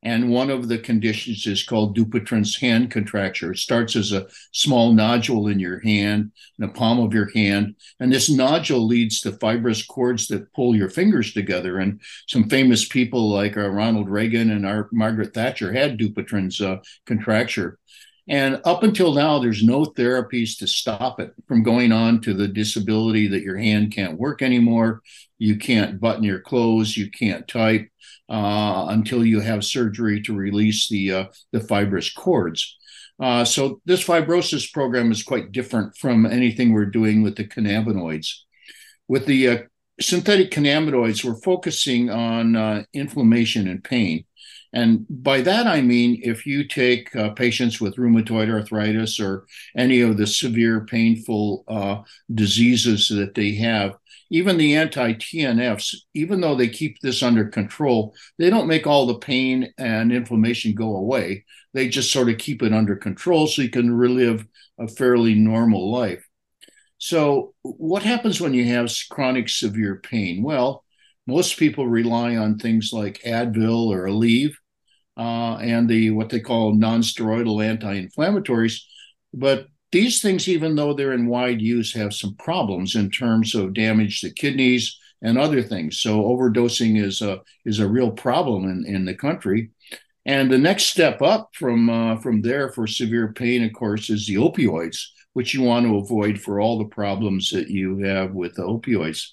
And 0.05 0.31
one 0.31 0.51
of 0.51 0.69
the 0.69 0.79
conditions 0.79 1.47
is 1.47 1.63
called 1.63 1.97
Dupuytren's 1.97 2.57
hand 2.57 2.91
contracture. 2.91 3.53
It 3.53 3.59
starts 3.59 3.97
as 3.97 4.13
a 4.13 4.27
small 4.53 4.93
nodule 4.93 5.49
in 5.49 5.59
your 5.59 5.81
hand, 5.81 6.31
in 6.59 6.67
the 6.67 6.69
palm 6.69 7.01
of 7.01 7.15
your 7.15 7.31
hand. 7.35 7.77
And 7.99 8.13
this 8.13 8.29
nodule 8.29 8.87
leads 8.87 9.21
to 9.23 9.33
fibrous 9.33 9.85
cords 9.85 10.29
that 10.29 10.53
pull 10.53 10.77
your 10.77 10.91
fingers 10.91 11.33
together. 11.33 11.79
And 11.79 12.03
some 12.29 12.51
famous 12.51 12.87
people 12.87 13.31
like 13.31 13.57
uh, 13.57 13.69
Ronald 13.69 14.11
Reagan 14.11 14.51
and 14.51 14.67
our 14.67 14.91
Margaret 14.93 15.33
Thatcher 15.33 15.73
had 15.73 15.99
Dupuytren's 15.99 16.61
uh, 16.61 16.77
contracture. 17.07 17.79
And 18.29 18.61
up 18.65 18.83
until 18.83 19.13
now, 19.13 19.39
there's 19.39 19.63
no 19.63 19.85
therapies 19.85 20.59
to 20.59 20.67
stop 20.67 21.21
it 21.21 21.35
from 21.47 21.63
going 21.63 21.93
on 21.93 22.23
to 22.23 22.33
the 22.33 22.49
disability 22.49 23.29
that 23.29 23.43
your 23.43 23.59
hand 23.59 23.93
can't 23.93 24.19
work 24.19 24.41
anymore. 24.41 25.03
You 25.39 25.57
can't 25.57 26.01
button 26.01 26.25
your 26.25 26.41
clothes, 26.41 26.97
you 26.97 27.11
can't 27.11 27.47
type 27.47 27.89
uh, 28.31 28.87
until 28.89 29.25
you 29.25 29.41
have 29.41 29.65
surgery 29.65 30.23
to 30.23 30.35
release 30.35 30.89
the 30.89 31.13
uh, 31.13 31.25
the 31.53 31.61
fibrous 31.61 32.11
cords. 32.11 32.79
Uh, 33.21 33.45
so 33.45 33.81
this 33.85 34.05
fibrosis 34.05 34.73
program 34.73 35.13
is 35.13 35.23
quite 35.23 35.53
different 35.53 35.97
from 35.97 36.27
anything 36.27 36.73
we're 36.73 36.87
doing 36.87 37.23
with 37.23 37.37
the 37.37 37.45
cannabinoids. 37.45 38.39
With 39.07 39.27
the 39.27 39.49
uh, 39.49 39.59
synthetic 40.01 40.51
cannabinoids, 40.51 41.25
we're 41.25 41.41
focusing 41.41 42.11
on 42.11 42.57
uh, 42.57 42.85
inflammation 42.93 43.69
and 43.69 43.85
pain. 43.85 44.25
And 44.75 45.07
by 45.09 45.41
that, 45.43 45.69
I 45.69 45.81
mean 45.83 46.21
if 46.25 46.45
you 46.45 46.67
take 46.67 47.15
uh, 47.15 47.31
patients 47.31 47.81
with 47.81 47.95
rheumatoid 47.95 48.51
arthritis 48.51 49.21
or 49.21 49.47
any 49.77 50.01
of 50.01 50.17
the 50.17 50.27
severe 50.27 50.85
painful 50.85 51.65
uh, 51.69 52.03
diseases 52.35 53.09
that 53.09 53.35
they 53.37 53.55
have, 53.55 53.95
even 54.31 54.57
the 54.57 54.75
anti 54.75 55.13
TNFs, 55.13 55.95
even 56.15 56.41
though 56.41 56.57
they 56.57 56.69
keep 56.69 56.99
this 57.01 57.23
under 57.23 57.45
control, 57.45 58.15
they 58.37 58.51
don't 58.51 58.67
make 58.67 58.85
all 58.85 59.07
the 59.07 59.19
pain 59.19 59.73
and 59.79 60.13
inflammation 60.13 60.75
go 60.75 60.97
away. 60.97 61.45
They 61.73 61.89
just 61.89 62.11
sort 62.11 62.29
of 62.29 62.39
keep 62.39 62.61
it 62.61 62.73
under 62.73 62.97
control 62.97 63.47
so 63.47 63.63
you 63.63 63.71
can 63.71 63.95
relive 63.95 64.45
a 64.81 64.89
fairly 64.89 65.37
normal 65.37 65.93
life. 65.93 66.27
So, 66.99 67.55
what 67.63 68.03
happens 68.03 68.41
when 68.41 68.55
you 68.55 68.65
have 68.65 68.91
chronic 69.09 69.49
severe 69.49 70.01
pain? 70.03 70.43
Well, 70.43 70.83
most 71.29 71.59
people 71.59 71.87
rely 71.87 72.37
on 72.37 72.59
things 72.59 72.91
like 72.93 73.23
Advil 73.23 73.87
or 73.87 74.07
Aleve 74.07 74.55
uh, 75.17 75.57
and 75.57 75.89
the 75.89 76.11
what 76.11 76.29
they 76.29 76.41
call 76.41 76.75
non-steroidal 76.75 77.65
anti-inflammatories, 77.65 78.81
but 79.33 79.69
these 79.93 80.21
things, 80.21 80.49
even 80.49 80.75
though 80.75 80.93
they're 80.93 81.13
in 81.13 81.29
wide 81.29 81.61
use, 81.61 81.95
have 81.95 82.13
some 82.13 82.35
problems 82.35 82.97
in 82.97 83.11
terms 83.11 83.55
of 83.55 83.75
damage 83.75 84.21
to 84.21 84.31
kidneys 84.31 84.99
and 85.23 85.39
other 85.39 85.63
things. 85.63 86.01
So 86.01 86.23
overdosing 86.23 87.01
is 87.01 87.23
a 87.23 87.41
is 87.65 87.79
a 87.79 87.89
real 87.89 88.11
problem 88.11 88.65
in, 88.65 88.85
in 88.87 89.05
the 89.05 89.15
country. 89.15 89.71
And 90.27 90.51
the 90.51 90.59
next 90.59 90.85
step 90.85 91.23
up 91.23 91.51
from 91.55 91.89
uh, 91.89 92.17
from 92.21 92.43
there 92.43 92.71
for 92.73 92.87
severe 92.87 93.33
pain, 93.33 93.65
of 93.65 93.73
course, 93.73 94.11
is 94.11 94.27
the 94.27 94.37
opioids, 94.37 94.99
which 95.35 95.55
you 95.55 95.63
want 95.63 95.87
to 95.87 95.97
avoid 95.99 96.41
for 96.41 96.61
all 96.61 96.79
the 96.79 96.87
problems 96.87 97.51
that 97.51 97.69
you 97.69 97.99
have 97.99 98.33
with 98.33 98.55
the 98.55 98.63
opioids. 98.63 99.29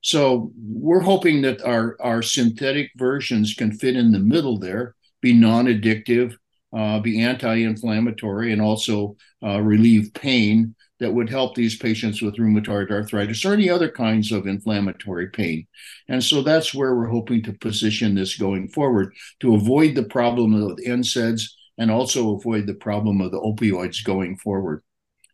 So 0.00 0.50
we're 0.56 1.00
hoping 1.00 1.42
that 1.42 1.62
our 1.62 1.96
our 2.00 2.22
synthetic 2.22 2.90
versions 2.96 3.54
can 3.54 3.72
fit 3.72 3.96
in 3.96 4.12
the 4.12 4.18
middle 4.18 4.58
there, 4.58 4.94
be 5.20 5.32
non-addictive, 5.32 6.34
uh, 6.76 7.00
be 7.00 7.20
anti-inflammatory, 7.20 8.52
and 8.52 8.62
also 8.62 9.16
uh, 9.42 9.60
relieve 9.60 10.12
pain 10.14 10.74
that 11.00 11.12
would 11.12 11.30
help 11.30 11.54
these 11.54 11.78
patients 11.78 12.20
with 12.20 12.36
rheumatoid 12.36 12.90
arthritis 12.90 13.44
or 13.44 13.54
any 13.54 13.70
other 13.70 13.90
kinds 13.90 14.30
of 14.32 14.46
inflammatory 14.46 15.28
pain. 15.28 15.66
And 16.08 16.22
so 16.22 16.42
that's 16.42 16.74
where 16.74 16.94
we're 16.94 17.08
hoping 17.08 17.42
to 17.44 17.54
position 17.54 18.14
this 18.14 18.36
going 18.36 18.68
forward 18.68 19.14
to 19.40 19.54
avoid 19.54 19.94
the 19.94 20.04
problem 20.04 20.54
of 20.54 20.76
NSAIDs 20.76 21.50
and 21.78 21.90
also 21.90 22.36
avoid 22.36 22.66
the 22.66 22.74
problem 22.74 23.22
of 23.22 23.30
the 23.30 23.40
opioids 23.40 24.04
going 24.04 24.36
forward. 24.36 24.82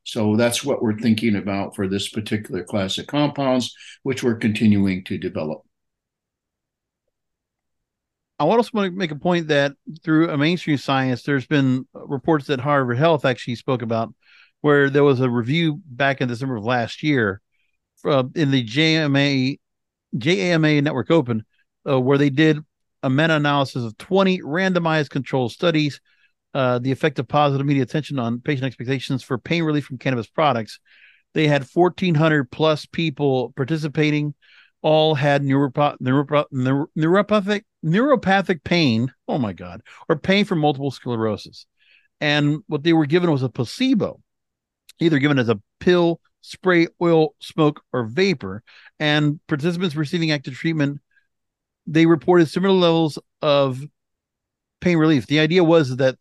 So 0.05 0.37
that's 0.37 0.65
what 0.65 0.81
we're 0.81 0.99
thinking 0.99 1.35
about 1.35 1.75
for 1.75 1.89
this 1.89 2.09
particular 2.09 2.63
class 2.63 2.97
of 2.99 3.09
compounds, 3.09 3.75
which 4.05 4.23
we're 4.23 4.37
continuing 4.37 5.03
to 5.05 5.19
develop. 5.19 5.66
I 8.39 8.45
also 8.45 8.71
want 8.75 8.93
to 8.93 8.99
make 8.99 9.13
a 9.13 9.17
point 9.17 9.49
that 9.49 9.73
through 10.05 10.29
a 10.31 10.37
mainstream 10.37 10.77
science, 10.77 11.23
there's 11.23 11.47
been 11.47 11.87
reports 11.95 12.47
that 12.47 12.61
Harvard 12.61 12.99
Health 12.99 13.25
actually 13.25 13.55
spoke 13.55 13.83
about, 13.83 14.15
where 14.61 14.91
there 14.91 15.05
was 15.05 15.21
a 15.21 15.31
review 15.31 15.81
back 15.87 16.21
in 16.21 16.29
December 16.29 16.57
of 16.57 16.65
last 16.65 17.03
year, 17.03 17.41
uh, 18.05 18.25
in 18.35 18.51
the 18.51 18.65
JMA 18.65 19.59
JAMA 20.17 20.83
Network 20.83 21.11
Open, 21.11 21.45
uh, 21.89 22.01
where 22.01 22.19
they 22.19 22.31
did 22.31 22.59
a 23.03 23.11
meta-analysis 23.11 23.85
of 23.85 23.97
20 23.99 24.41
randomized 24.41 25.11
controlled 25.11 25.53
studies, 25.53 26.01
uh, 26.55 26.79
the 26.79 26.93
effect 26.93 27.19
of 27.19 27.29
positive 27.29 27.67
media 27.67 27.83
attention 27.83 28.19
on 28.19 28.41
patient 28.41 28.65
expectations 28.65 29.23
for 29.23 29.39
pain 29.39 29.63
relief 29.63 29.85
from 29.85 29.99
cannabis 29.99 30.27
products. 30.27 30.79
They 31.35 31.47
had 31.47 31.65
1,400 31.65 32.51
plus 32.51 32.87
people 32.87 33.53
participating 33.57 34.35
all 34.83 35.15
had 35.15 35.43
neuropo- 35.43 35.97
neuropathic 36.01 37.63
neuropathic 37.85 38.65
pain. 38.65 39.13
Oh 39.29 39.39
my 39.39 39.53
god, 39.53 39.83
or 40.09 40.17
pain 40.17 40.45
from 40.45 40.61
multiple 40.61 40.91
sclerosis, 40.91 41.67
and 42.21 42.59
what 42.67 42.83
they 42.83 42.93
were 42.93 43.07
given 43.07 43.31
was 43.31 43.43
a 43.43 43.49
placebo, 43.49 44.21
either 45.01 45.19
given 45.19 45.39
as 45.39 45.49
a 45.49 45.61
pill, 45.81 46.21
spray, 46.41 46.87
oil, 47.03 47.35
smoke, 47.41 47.83
or 47.93 48.05
vapor. 48.05 48.63
And 48.99 49.41
participants 49.47 49.97
receiving 49.97 50.31
active 50.31 50.55
treatment, 50.55 51.01
they 51.87 52.07
reported 52.07 52.49
similar 52.49 52.75
levels 52.75 53.19
of 53.43 53.83
pain 54.81 54.99
relief. 54.99 55.27
The 55.27 55.41
idea 55.41 55.65
was 55.65 55.97
that 55.97 56.17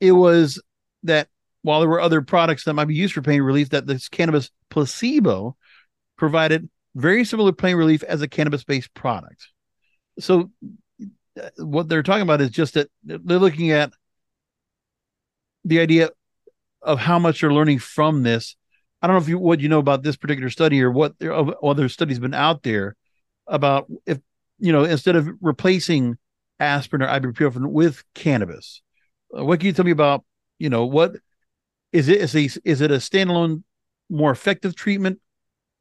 it 0.00 0.12
was 0.12 0.60
that 1.04 1.28
while 1.62 1.80
there 1.80 1.88
were 1.88 2.00
other 2.00 2.22
products 2.22 2.64
that 2.64 2.74
might 2.74 2.86
be 2.86 2.94
used 2.94 3.14
for 3.14 3.22
pain 3.22 3.42
relief, 3.42 3.70
that 3.70 3.86
this 3.86 4.08
cannabis 4.08 4.50
placebo 4.68 5.56
provided 6.16 6.68
very 6.94 7.24
similar 7.24 7.50
to 7.50 7.56
pain 7.56 7.76
relief 7.76 8.02
as 8.02 8.22
a 8.22 8.28
cannabis 8.28 8.64
based 8.64 8.92
product. 8.94 9.48
So, 10.18 10.50
uh, 11.40 11.48
what 11.58 11.88
they're 11.88 12.02
talking 12.02 12.22
about 12.22 12.40
is 12.40 12.50
just 12.50 12.74
that 12.74 12.90
they're 13.02 13.38
looking 13.38 13.70
at 13.70 13.92
the 15.64 15.80
idea 15.80 16.10
of 16.82 16.98
how 16.98 17.18
much 17.18 17.40
you're 17.40 17.52
learning 17.52 17.78
from 17.78 18.22
this. 18.22 18.56
I 19.00 19.06
don't 19.06 19.16
know 19.16 19.22
if 19.22 19.28
you 19.28 19.38
what 19.38 19.60
you 19.60 19.68
know 19.68 19.78
about 19.78 20.02
this 20.02 20.16
particular 20.16 20.50
study 20.50 20.82
or 20.82 20.90
what 20.90 21.14
other 21.62 21.88
studies 21.88 22.18
been 22.18 22.34
out 22.34 22.62
there 22.62 22.96
about 23.46 23.90
if 24.06 24.18
you 24.58 24.72
know 24.72 24.84
instead 24.84 25.16
of 25.16 25.28
replacing 25.40 26.18
aspirin 26.60 27.02
or 27.02 27.08
ibuprofen 27.08 27.66
with 27.72 28.04
cannabis. 28.14 28.82
Uh, 29.36 29.44
what 29.44 29.60
can 29.60 29.66
you 29.66 29.72
tell 29.72 29.84
me 29.84 29.90
about 29.90 30.24
you 30.58 30.70
know 30.70 30.86
what 30.86 31.16
is 31.92 32.08
it 32.08 32.20
is 32.20 32.36
a, 32.36 32.60
is 32.64 32.80
it 32.80 32.90
a 32.90 32.96
standalone 32.96 33.62
more 34.08 34.30
effective 34.30 34.76
treatment 34.76 35.20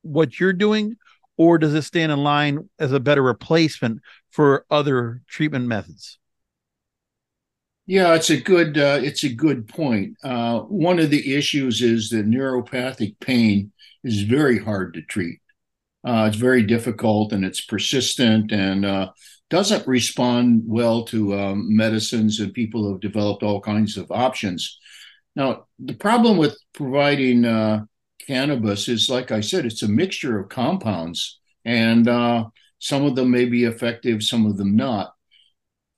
what 0.01 0.39
you're 0.39 0.53
doing, 0.53 0.97
or 1.37 1.57
does 1.57 1.73
it 1.73 1.83
stand 1.83 2.11
in 2.11 2.19
line 2.19 2.69
as 2.79 2.91
a 2.91 2.99
better 2.99 3.21
replacement 3.21 4.01
for 4.29 4.65
other 4.69 5.21
treatment 5.27 5.67
methods? 5.67 6.19
Yeah, 7.87 8.13
it's 8.13 8.29
a 8.29 8.39
good 8.39 8.77
uh, 8.77 8.99
it's 9.01 9.23
a 9.23 9.33
good 9.33 9.67
point. 9.67 10.15
Uh, 10.23 10.59
one 10.61 10.99
of 10.99 11.09
the 11.09 11.35
issues 11.35 11.81
is 11.81 12.09
that 12.09 12.29
neuropathic 12.29 13.19
pain 13.19 13.71
is 14.03 14.21
very 14.21 14.59
hard 14.59 14.93
to 14.93 15.01
treat. 15.01 15.39
Uh, 16.03 16.25
it's 16.27 16.37
very 16.37 16.63
difficult 16.63 17.33
and 17.33 17.43
it's 17.43 17.61
persistent 17.61 18.51
and 18.51 18.85
uh, 18.85 19.11
doesn't 19.49 19.87
respond 19.87 20.63
well 20.65 21.03
to 21.05 21.37
um, 21.37 21.75
medicines 21.75 22.39
and 22.39 22.53
people 22.53 22.89
have 22.89 23.01
developed 23.01 23.43
all 23.43 23.61
kinds 23.61 23.97
of 23.97 24.09
options. 24.09 24.79
Now, 25.35 25.65
the 25.79 25.93
problem 25.93 26.37
with 26.37 26.57
providing 26.73 27.45
uh, 27.45 27.85
cannabis 28.31 28.87
is, 28.87 29.09
like 29.09 29.29
I 29.29 29.41
said, 29.41 29.65
it's 29.65 29.83
a 29.83 29.89
mixture 29.89 30.39
of 30.39 30.47
compounds, 30.47 31.41
and 31.65 32.07
uh, 32.07 32.45
some 32.79 33.03
of 33.03 33.17
them 33.17 33.29
may 33.29 33.43
be 33.43 33.65
effective, 33.65 34.23
some 34.23 34.45
of 34.45 34.55
them 34.55 34.77
not. 34.77 35.13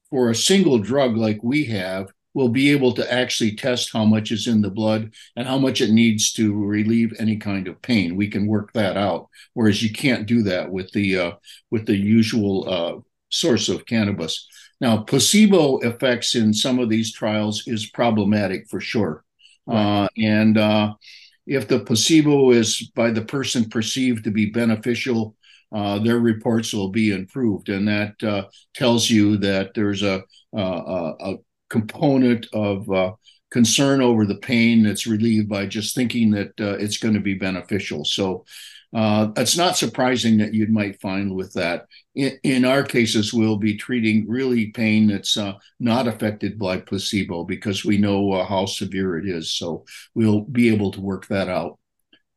For 0.09 0.31
a 0.31 0.35
single 0.35 0.79
drug 0.79 1.15
like 1.15 1.43
we 1.43 1.65
have, 1.65 2.11
we'll 2.33 2.49
be 2.49 2.71
able 2.71 2.91
to 2.93 3.13
actually 3.13 3.55
test 3.55 3.93
how 3.93 4.05
much 4.05 4.31
is 4.31 4.47
in 4.47 4.63
the 4.63 4.71
blood 4.71 5.13
and 5.35 5.47
how 5.47 5.59
much 5.59 5.79
it 5.79 5.91
needs 5.91 6.33
to 6.33 6.65
relieve 6.65 7.13
any 7.19 7.37
kind 7.37 7.67
of 7.67 7.79
pain. 7.83 8.15
We 8.15 8.27
can 8.27 8.47
work 8.47 8.73
that 8.73 8.97
out, 8.97 9.29
whereas 9.53 9.83
you 9.83 9.93
can't 9.93 10.25
do 10.25 10.41
that 10.41 10.71
with 10.71 10.89
the 10.91 11.19
uh, 11.19 11.31
with 11.69 11.85
the 11.85 11.95
usual 11.95 12.67
uh, 12.67 12.99
source 13.29 13.69
of 13.69 13.85
cannabis. 13.85 14.47
Now, 14.81 15.03
placebo 15.03 15.77
effects 15.81 16.33
in 16.33 16.51
some 16.51 16.79
of 16.79 16.89
these 16.89 17.13
trials 17.13 17.67
is 17.67 17.91
problematic 17.91 18.67
for 18.71 18.81
sure, 18.81 19.23
right. 19.67 20.05
uh, 20.05 20.07
and 20.17 20.57
uh, 20.57 20.95
if 21.45 21.67
the 21.67 21.79
placebo 21.79 22.51
is 22.51 22.89
by 22.95 23.11
the 23.11 23.23
person 23.25 23.69
perceived 23.69 24.23
to 24.23 24.31
be 24.31 24.47
beneficial, 24.47 25.35
uh, 25.71 25.99
their 25.99 26.19
reports 26.19 26.73
will 26.73 26.89
be 26.89 27.11
improved, 27.11 27.69
and 27.69 27.87
that 27.87 28.21
uh, 28.23 28.45
tells 28.75 29.09
you 29.09 29.37
that 29.37 29.73
there's 29.73 30.03
a 30.03 30.23
a, 30.53 31.13
a 31.19 31.35
component 31.69 32.47
of 32.53 32.89
uh, 32.91 33.11
concern 33.49 34.01
over 34.01 34.25
the 34.25 34.37
pain 34.37 34.83
that's 34.83 35.07
relieved 35.07 35.49
by 35.49 35.65
just 35.65 35.95
thinking 35.95 36.31
that 36.31 36.51
uh, 36.59 36.77
it's 36.77 36.97
going 36.97 37.13
to 37.13 37.19
be 37.19 37.35
beneficial. 37.35 38.05
So 38.05 38.45
uh, 38.93 39.31
it's 39.37 39.57
not 39.57 39.75
surprising 39.75 40.37
that 40.37 40.53
you 40.53 40.67
might 40.67 41.01
find 41.01 41.33
with 41.33 41.53
that. 41.53 41.87
In, 42.13 42.37
in, 42.43 42.65
our 42.65 42.83
cases, 42.83 43.33
we'll 43.33 43.57
be 43.57 43.75
treating 43.75 44.27
really 44.27 44.67
pain 44.67 45.07
that's 45.07 45.35
uh, 45.35 45.53
not 45.79 46.07
affected 46.07 46.59
by 46.59 46.77
placebo 46.77 47.43
because 47.43 47.83
we 47.83 47.97
know 47.97 48.31
uh, 48.33 48.45
how 48.45 48.67
severe 48.67 49.17
it 49.17 49.27
is. 49.27 49.51
So 49.51 49.85
we'll 50.13 50.41
be 50.41 50.71
able 50.71 50.91
to 50.91 51.01
work 51.01 51.27
that 51.27 51.49
out. 51.49 51.79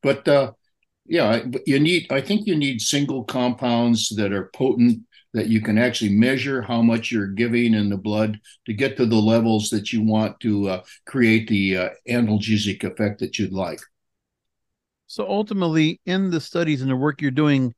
But 0.02 0.26
uh, 0.28 0.52
yeah, 1.04 1.44
you 1.66 1.78
need. 1.78 2.06
I 2.10 2.20
think 2.20 2.46
you 2.46 2.56
need 2.56 2.80
single 2.80 3.24
compounds 3.24 4.08
that 4.16 4.32
are 4.32 4.50
potent 4.54 5.02
that 5.34 5.48
you 5.48 5.60
can 5.60 5.76
actually 5.76 6.16
measure 6.16 6.62
how 6.62 6.80
much 6.80 7.12
you're 7.12 7.26
giving 7.26 7.74
in 7.74 7.90
the 7.90 7.96
blood 7.98 8.40
to 8.64 8.72
get 8.72 8.96
to 8.96 9.04
the 9.04 9.14
levels 9.14 9.68
that 9.68 9.92
you 9.92 10.02
want 10.02 10.40
to 10.40 10.68
uh, 10.70 10.82
create 11.06 11.46
the 11.48 11.76
uh, 11.76 11.88
analgesic 12.08 12.82
effect 12.82 13.20
that 13.20 13.38
you'd 13.38 13.52
like. 13.52 13.80
So 15.06 15.28
ultimately, 15.28 16.00
in 16.04 16.30
the 16.30 16.40
studies 16.40 16.82
and 16.82 16.90
the 16.90 16.96
work 16.96 17.20
you're 17.22 17.30
doing 17.30 17.74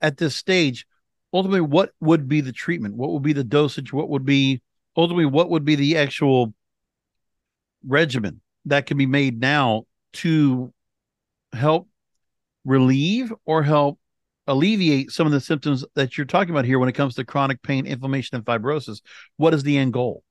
at 0.00 0.16
this 0.16 0.34
stage, 0.34 0.86
ultimately, 1.32 1.60
what 1.60 1.92
would 2.00 2.28
be 2.28 2.40
the 2.40 2.52
treatment? 2.52 2.96
What 2.96 3.12
would 3.12 3.22
be 3.22 3.32
the 3.32 3.44
dosage? 3.44 3.92
What 3.92 4.08
would 4.08 4.24
be 4.24 4.62
ultimately 4.96 5.26
what 5.26 5.50
would 5.50 5.64
be 5.64 5.74
the 5.74 5.96
actual 5.96 6.52
regimen 7.86 8.40
that 8.66 8.86
can 8.86 8.96
be 8.96 9.06
made 9.06 9.40
now 9.40 9.84
to 10.12 10.72
help 11.52 11.88
relieve 12.64 13.32
or 13.44 13.62
help 13.62 13.98
alleviate 14.46 15.10
some 15.10 15.26
of 15.26 15.32
the 15.32 15.40
symptoms 15.40 15.84
that 15.94 16.16
you're 16.16 16.26
talking 16.26 16.50
about 16.50 16.64
here 16.64 16.78
when 16.78 16.88
it 16.88 16.94
comes 16.94 17.14
to 17.14 17.24
chronic 17.24 17.62
pain, 17.62 17.86
inflammation, 17.86 18.36
and 18.36 18.44
fibrosis. 18.44 19.00
What 19.36 19.54
is 19.54 19.62
the 19.62 19.78
end 19.78 19.92
goal? 19.92 20.22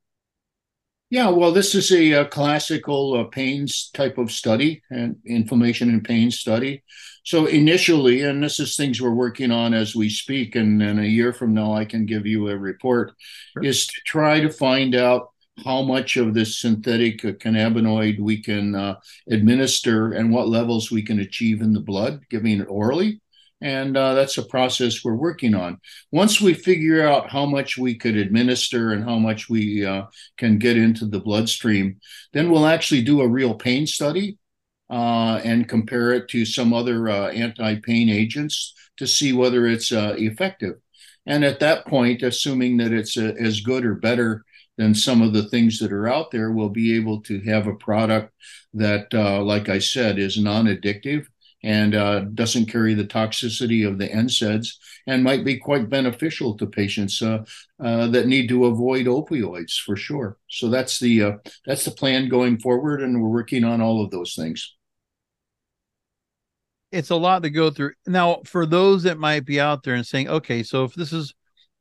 Yeah, 1.11 1.27
well, 1.27 1.51
this 1.51 1.75
is 1.75 1.91
a, 1.91 2.11
a 2.13 2.25
classical 2.25 3.15
uh, 3.19 3.25
pains 3.25 3.89
type 3.93 4.17
of 4.17 4.31
study 4.31 4.81
and 4.89 5.17
inflammation 5.25 5.89
and 5.89 6.01
pain 6.01 6.31
study. 6.31 6.83
So 7.25 7.47
initially, 7.47 8.21
and 8.21 8.41
this 8.41 8.61
is 8.61 8.77
things 8.77 9.01
we're 9.01 9.13
working 9.13 9.51
on 9.51 9.73
as 9.73 9.93
we 9.93 10.09
speak, 10.09 10.55
and 10.55 10.79
then 10.79 10.99
a 10.99 11.03
year 11.03 11.33
from 11.33 11.53
now, 11.53 11.73
I 11.73 11.83
can 11.83 12.05
give 12.05 12.25
you 12.25 12.47
a 12.47 12.57
report, 12.57 13.11
sure. 13.53 13.63
is 13.63 13.87
to 13.87 14.01
try 14.05 14.39
to 14.39 14.49
find 14.49 14.95
out 14.95 15.31
how 15.65 15.81
much 15.81 16.15
of 16.15 16.33
this 16.33 16.59
synthetic 16.59 17.25
uh, 17.25 17.33
cannabinoid 17.33 18.17
we 18.19 18.41
can 18.41 18.73
uh, 18.73 18.95
administer 19.29 20.13
and 20.13 20.31
what 20.31 20.47
levels 20.47 20.91
we 20.91 21.03
can 21.03 21.19
achieve 21.19 21.61
in 21.61 21.73
the 21.73 21.81
blood, 21.81 22.21
giving 22.29 22.61
it 22.61 22.69
orally. 22.69 23.20
And 23.61 23.95
uh, 23.95 24.15
that's 24.15 24.37
a 24.39 24.43
process 24.43 25.03
we're 25.03 25.13
working 25.13 25.53
on. 25.53 25.79
Once 26.11 26.41
we 26.41 26.53
figure 26.53 27.07
out 27.07 27.29
how 27.29 27.45
much 27.45 27.77
we 27.77 27.95
could 27.95 28.17
administer 28.17 28.91
and 28.91 29.03
how 29.03 29.19
much 29.19 29.49
we 29.49 29.85
uh, 29.85 30.05
can 30.37 30.57
get 30.57 30.77
into 30.77 31.05
the 31.05 31.19
bloodstream, 31.19 31.99
then 32.33 32.49
we'll 32.49 32.65
actually 32.65 33.03
do 33.03 33.21
a 33.21 33.27
real 33.27 33.53
pain 33.53 33.85
study 33.85 34.37
uh, 34.89 35.39
and 35.43 35.69
compare 35.69 36.11
it 36.11 36.27
to 36.29 36.43
some 36.43 36.73
other 36.73 37.07
uh, 37.07 37.29
anti 37.29 37.75
pain 37.75 38.09
agents 38.09 38.73
to 38.97 39.05
see 39.05 39.31
whether 39.31 39.67
it's 39.67 39.91
effective. 39.91 40.75
And 41.25 41.45
at 41.45 41.59
that 41.59 41.85
point, 41.85 42.23
assuming 42.23 42.77
that 42.77 42.91
it's 42.91 43.15
as 43.15 43.61
good 43.61 43.85
or 43.85 43.95
better 43.95 44.43
than 44.77 44.95
some 44.95 45.21
of 45.21 45.33
the 45.33 45.47
things 45.49 45.79
that 45.79 45.91
are 45.91 46.07
out 46.07 46.31
there, 46.31 46.51
we'll 46.51 46.69
be 46.69 46.95
able 46.95 47.21
to 47.21 47.39
have 47.41 47.67
a 47.67 47.75
product 47.75 48.33
that, 48.73 49.13
uh, 49.13 49.41
like 49.43 49.69
I 49.69 49.79
said, 49.79 50.17
is 50.17 50.39
non 50.39 50.65
addictive 50.65 51.27
and 51.63 51.95
uh, 51.95 52.21
doesn't 52.21 52.65
carry 52.65 52.93
the 52.93 53.05
toxicity 53.05 53.87
of 53.87 53.97
the 53.97 54.07
NSAIDs 54.07 54.75
and 55.07 55.23
might 55.23 55.45
be 55.45 55.57
quite 55.57 55.89
beneficial 55.89 56.57
to 56.57 56.65
patients 56.65 57.21
uh, 57.21 57.43
uh, 57.79 58.07
that 58.07 58.27
need 58.27 58.49
to 58.49 58.65
avoid 58.65 59.05
opioids 59.05 59.79
for 59.79 59.95
sure. 59.95 60.37
So 60.49 60.69
that's 60.69 60.99
the 60.99 61.23
uh, 61.23 61.31
that's 61.65 61.85
the 61.85 61.91
plan 61.91 62.29
going 62.29 62.59
forward, 62.59 63.01
and 63.01 63.21
we're 63.21 63.29
working 63.29 63.63
on 63.63 63.81
all 63.81 64.03
of 64.03 64.11
those 64.11 64.35
things. 64.35 64.75
It's 66.91 67.09
a 67.09 67.15
lot 67.15 67.43
to 67.43 67.49
go 67.49 67.69
through. 67.69 67.93
Now, 68.05 68.41
for 68.45 68.65
those 68.65 69.03
that 69.03 69.17
might 69.17 69.45
be 69.45 69.61
out 69.61 69.83
there 69.83 69.95
and 69.95 70.05
saying, 70.05 70.27
okay, 70.27 70.61
so 70.61 70.83
if 70.83 70.93
this 70.93 71.13
is 71.13 71.33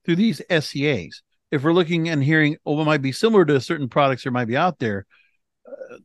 through 0.05 0.17
these 0.17 0.41
SCAs, 0.49 1.23
if 1.51 1.65
we're 1.65 1.73
looking 1.73 2.09
and 2.09 2.23
hearing, 2.23 2.57
oh, 2.65 2.81
it 2.81 2.85
might 2.85 3.03
be 3.03 3.11
similar 3.11 3.45
to 3.47 3.61
certain 3.61 3.89
products 3.89 4.23
that 4.23 4.31
might 4.31 4.45
be 4.45 4.57
out 4.57 4.79
there, 4.79 5.07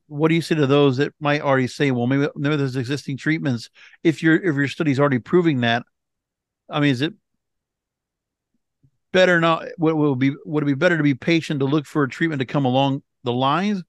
what 0.08 0.30
do 0.30 0.36
you 0.36 0.42
say 0.42 0.56
to 0.56 0.68
those 0.68 0.98
that 0.98 1.14
might 1.20 1.42
already 1.42 1.68
say, 1.68 1.92
well, 1.92 2.08
maybe, 2.08 2.28
maybe 2.36 2.56
there's 2.56 2.76
existing 2.76 3.18
treatments? 3.18 3.70
If 4.04 4.24
your 4.24 4.36
if 4.36 4.56
your 4.56 4.68
study's 4.68 5.00
already 5.00 5.20
proving 5.20 5.62
that, 5.62 5.84
I 6.70 6.80
mean, 6.80 6.92
is 6.92 7.02
it 7.02 7.14
better 9.12 9.40
not? 9.40 9.66
What 9.78 9.98
will 9.98 10.16
be 10.16 10.36
would 10.46 10.64
it 10.64 10.68
be 10.68 10.74
better 10.74 10.98
to 10.98 11.04
be 11.04 11.16
patient 11.16 11.60
to 11.60 11.66
look 11.66 11.86
for 11.86 12.04
a 12.04 12.10
treatment 12.10 12.40
to 12.40 12.46
come 12.46 12.66
along 12.66 13.04
the 13.24 13.34
lines, 13.34 13.84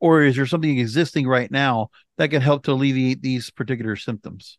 or 0.00 0.22
is 0.22 0.36
there 0.36 0.46
something 0.46 0.78
existing 0.78 1.26
right 1.26 1.50
now 1.50 1.90
that 2.16 2.30
can 2.30 2.42
help 2.42 2.64
to 2.64 2.72
alleviate 2.72 3.22
these 3.22 3.50
particular 3.50 3.96
symptoms? 3.96 4.58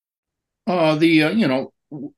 Uh, 0.71 0.95
the 0.95 1.23
uh, 1.23 1.29
you 1.31 1.47
know 1.47 1.73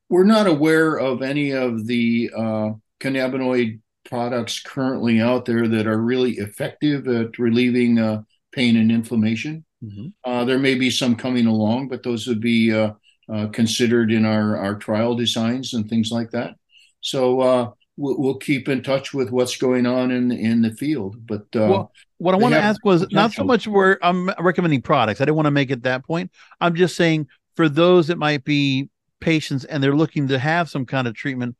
we're 0.10 0.24
not 0.24 0.48
aware 0.48 0.98
of 0.98 1.22
any 1.22 1.52
of 1.52 1.88
the 1.88 2.30
uh, 2.36 2.70
cannabinoid 3.00 3.80
products 4.06 4.60
currently 4.60 5.20
out 5.22 5.46
there 5.46 5.68
that 5.68 5.88
are 5.88 5.98
really 5.98 6.34
effective 6.34 7.08
at 7.08 7.40
relieving 7.40 7.98
uh, 7.98 8.22
pain 8.52 8.78
and 8.78 8.92
inflammation. 8.92 9.66
Mm-hmm. 9.84 10.08
Uh, 10.24 10.46
there 10.46 10.60
may 10.60 10.76
be 10.76 10.90
some 10.90 11.16
coming 11.16 11.48
along, 11.48 11.88
but 11.88 12.04
those 12.04 12.28
would 12.28 12.40
be 12.40 12.72
uh, 12.72 12.92
uh, 13.32 13.48
considered 13.48 14.12
in 14.12 14.26
our 14.26 14.58
our 14.58 14.76
trial 14.76 15.16
designs 15.16 15.74
and 15.74 15.90
things 15.90 16.12
like 16.12 16.32
that. 16.32 16.56
So 17.02 17.42
uh, 17.42 17.72
we'll, 17.98 18.20
we'll, 18.20 18.38
keep 18.38 18.70
in 18.70 18.82
touch 18.82 19.14
with 19.14 19.32
what's 19.32 19.58
going 19.58 19.86
on 19.86 20.12
in 20.12 20.32
in 20.32 20.62
the 20.62 20.72
field. 20.72 21.26
But 21.26 21.48
uh, 21.56 21.68
well, 21.68 21.92
what 22.18 22.34
I 22.34 22.38
want 22.38 22.54
to 22.54 22.62
ask 22.62 22.84
was 22.86 23.02
potential. 23.02 23.16
not 23.16 23.34
so 23.34 23.44
much 23.44 23.68
where 23.68 23.98
I'm 24.06 24.30
recommending 24.40 24.82
products. 24.82 25.20
I 25.20 25.26
didn't 25.26 25.36
want 25.36 25.48
to 25.48 25.52
make 25.52 25.72
it 25.72 25.84
that 25.84 26.06
point. 26.06 26.32
I'm 26.62 26.76
just 26.76 26.96
saying 26.96 27.28
for 27.56 27.70
those 27.70 28.08
that 28.08 28.18
might 28.18 28.44
be 28.44 28.90
patients 29.20 29.66
and 29.66 29.82
they're 29.82 29.96
looking 29.96 30.28
to 30.28 30.40
have 30.40 30.70
some 30.70 30.86
kind 30.86 31.08
of 31.08 31.14
treatment, 31.14 31.56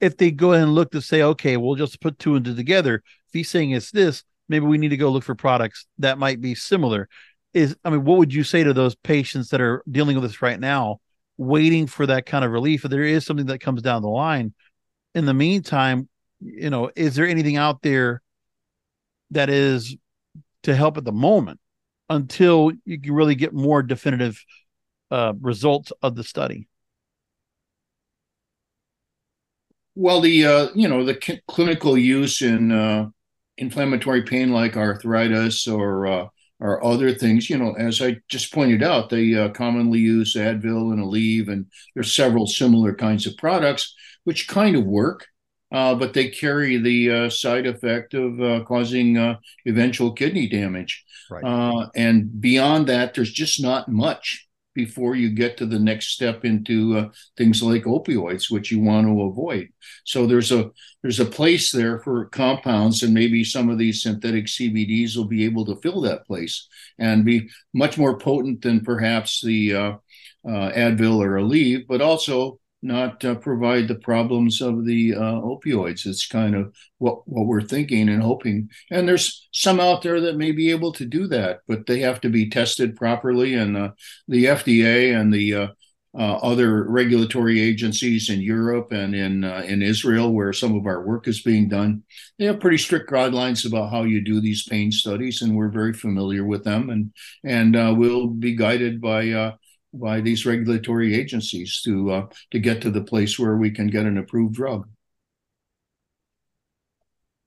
if 0.00 0.16
they 0.16 0.30
go 0.30 0.52
ahead 0.52 0.64
and 0.64 0.74
look 0.74 0.92
to 0.92 1.02
say, 1.02 1.22
okay, 1.22 1.56
we'll 1.56 1.74
just 1.74 2.00
put 2.00 2.18
two 2.18 2.36
and 2.36 2.44
two 2.44 2.54
together. 2.54 2.96
If 3.28 3.32
he's 3.32 3.50
saying 3.50 3.72
it's 3.72 3.90
this, 3.90 4.22
maybe 4.48 4.66
we 4.66 4.78
need 4.78 4.90
to 4.90 4.96
go 4.96 5.10
look 5.10 5.24
for 5.24 5.34
products 5.34 5.86
that 5.98 6.18
might 6.18 6.40
be 6.40 6.54
similar. 6.54 7.08
Is 7.54 7.76
I 7.84 7.90
mean, 7.90 8.04
what 8.04 8.18
would 8.18 8.32
you 8.32 8.44
say 8.44 8.62
to 8.62 8.72
those 8.72 8.94
patients 8.94 9.48
that 9.48 9.60
are 9.60 9.82
dealing 9.90 10.16
with 10.16 10.30
this 10.30 10.42
right 10.42 10.60
now, 10.60 11.00
waiting 11.36 11.86
for 11.86 12.06
that 12.06 12.26
kind 12.26 12.44
of 12.44 12.52
relief? 12.52 12.84
If 12.84 12.90
there 12.90 13.02
is 13.02 13.26
something 13.26 13.46
that 13.46 13.60
comes 13.60 13.82
down 13.82 14.02
the 14.02 14.08
line, 14.08 14.54
in 15.14 15.24
the 15.24 15.34
meantime, 15.34 16.08
you 16.40 16.70
know, 16.70 16.90
is 16.94 17.16
there 17.16 17.26
anything 17.26 17.56
out 17.56 17.82
there 17.82 18.22
that 19.30 19.50
is 19.50 19.96
to 20.62 20.74
help 20.74 20.96
at 20.96 21.04
the 21.04 21.12
moment 21.12 21.58
until 22.08 22.72
you 22.84 23.00
can 23.00 23.12
really 23.12 23.34
get 23.34 23.52
more 23.52 23.82
definitive 23.82 24.42
uh, 25.10 25.32
results 25.40 25.92
of 26.02 26.14
the 26.14 26.24
study? 26.24 26.68
Well, 29.94 30.20
the 30.20 30.46
uh, 30.46 30.68
you 30.74 30.88
know 30.88 31.04
the 31.04 31.18
c- 31.20 31.40
clinical 31.48 31.98
use 31.98 32.42
in 32.42 32.70
uh, 32.70 33.08
inflammatory 33.56 34.22
pain 34.22 34.52
like 34.52 34.76
arthritis 34.76 35.66
or 35.66 36.06
uh, 36.06 36.26
or 36.60 36.84
other 36.84 37.14
things, 37.14 37.48
you 37.48 37.56
know, 37.56 37.72
as 37.74 38.02
I 38.02 38.18
just 38.28 38.52
pointed 38.52 38.82
out, 38.82 39.10
they 39.10 39.34
uh, 39.34 39.50
commonly 39.50 40.00
use 40.00 40.34
Advil 40.34 40.92
and 40.92 41.00
Aleve, 41.00 41.48
and 41.48 41.66
there's 41.94 42.12
several 42.12 42.46
similar 42.46 42.94
kinds 42.94 43.26
of 43.26 43.36
products 43.36 43.94
which 44.24 44.48
kind 44.48 44.76
of 44.76 44.84
work, 44.84 45.26
uh, 45.70 45.94
but 45.94 46.14
they 46.14 46.28
carry 46.28 46.76
the 46.76 47.10
uh, 47.10 47.30
side 47.30 47.66
effect 47.66 48.14
of 48.14 48.40
uh, 48.40 48.64
causing 48.64 49.16
uh, 49.16 49.36
eventual 49.66 50.12
kidney 50.12 50.48
damage. 50.48 51.04
Right. 51.30 51.44
Uh, 51.44 51.88
and 51.94 52.40
beyond 52.40 52.88
that, 52.88 53.14
there's 53.14 53.32
just 53.32 53.62
not 53.62 53.88
much 53.88 54.47
before 54.78 55.16
you 55.16 55.28
get 55.28 55.56
to 55.56 55.66
the 55.66 55.78
next 55.78 56.10
step 56.10 56.44
into 56.44 56.96
uh, 56.96 57.08
things 57.36 57.64
like 57.64 57.82
opioids, 57.82 58.48
which 58.48 58.70
you 58.70 58.80
want 58.80 59.08
to 59.08 59.22
avoid. 59.22 59.66
So 60.04 60.24
there's 60.24 60.52
a 60.52 60.70
there's 61.02 61.18
a 61.18 61.24
place 61.24 61.72
there 61.72 61.98
for 61.98 62.26
compounds, 62.26 63.02
and 63.02 63.12
maybe 63.12 63.42
some 63.42 63.70
of 63.70 63.78
these 63.78 64.04
synthetic 64.04 64.46
CBDs 64.46 65.16
will 65.16 65.26
be 65.26 65.44
able 65.44 65.64
to 65.66 65.80
fill 65.82 66.00
that 66.02 66.24
place 66.28 66.68
and 66.96 67.24
be 67.24 67.48
much 67.74 67.98
more 67.98 68.18
potent 68.18 68.62
than 68.62 68.84
perhaps 68.84 69.40
the 69.42 69.74
uh, 69.74 69.92
uh, 70.46 70.70
Advil 70.86 71.18
or 71.18 71.40
Aleve, 71.40 71.84
but 71.88 72.00
also 72.00 72.60
not 72.82 73.24
uh, 73.24 73.34
provide 73.34 73.88
the 73.88 73.96
problems 73.96 74.60
of 74.60 74.84
the 74.84 75.14
uh, 75.14 75.40
opioids. 75.40 76.06
It's 76.06 76.26
kind 76.26 76.54
of 76.54 76.74
what 76.98 77.26
what 77.26 77.46
we're 77.46 77.62
thinking 77.62 78.08
and 78.08 78.22
hoping. 78.22 78.68
And 78.90 79.08
there's 79.08 79.48
some 79.52 79.80
out 79.80 80.02
there 80.02 80.20
that 80.20 80.36
may 80.36 80.52
be 80.52 80.70
able 80.70 80.92
to 80.92 81.04
do 81.04 81.26
that, 81.28 81.60
but 81.66 81.86
they 81.86 82.00
have 82.00 82.20
to 82.22 82.28
be 82.28 82.48
tested 82.48 82.96
properly. 82.96 83.54
And 83.54 83.76
uh, 83.76 83.90
the 84.28 84.46
FDA 84.46 85.18
and 85.18 85.32
the 85.32 85.54
uh, 85.54 85.66
uh, 86.16 86.36
other 86.36 86.84
regulatory 86.88 87.60
agencies 87.60 88.30
in 88.30 88.40
Europe 88.40 88.92
and 88.92 89.14
in 89.14 89.44
uh, 89.44 89.62
in 89.66 89.82
Israel, 89.82 90.32
where 90.32 90.52
some 90.52 90.76
of 90.76 90.86
our 90.86 91.04
work 91.04 91.26
is 91.26 91.42
being 91.42 91.68
done, 91.68 92.02
they 92.38 92.44
have 92.44 92.60
pretty 92.60 92.78
strict 92.78 93.10
guidelines 93.10 93.66
about 93.66 93.90
how 93.90 94.04
you 94.04 94.22
do 94.24 94.40
these 94.40 94.66
pain 94.68 94.92
studies, 94.92 95.42
and 95.42 95.56
we're 95.56 95.68
very 95.68 95.92
familiar 95.92 96.44
with 96.44 96.64
them. 96.64 96.90
And 96.90 97.12
and 97.44 97.98
we'll 97.98 98.28
be 98.28 98.54
guided 98.54 99.00
by 99.00 99.52
by 99.92 100.20
these 100.20 100.44
regulatory 100.44 101.14
agencies 101.14 101.80
to 101.82 102.10
uh, 102.10 102.26
to 102.50 102.58
get 102.58 102.82
to 102.82 102.90
the 102.90 103.02
place 103.02 103.38
where 103.38 103.56
we 103.56 103.70
can 103.70 103.88
get 103.88 104.06
an 104.06 104.18
approved 104.18 104.54
drug. 104.54 104.88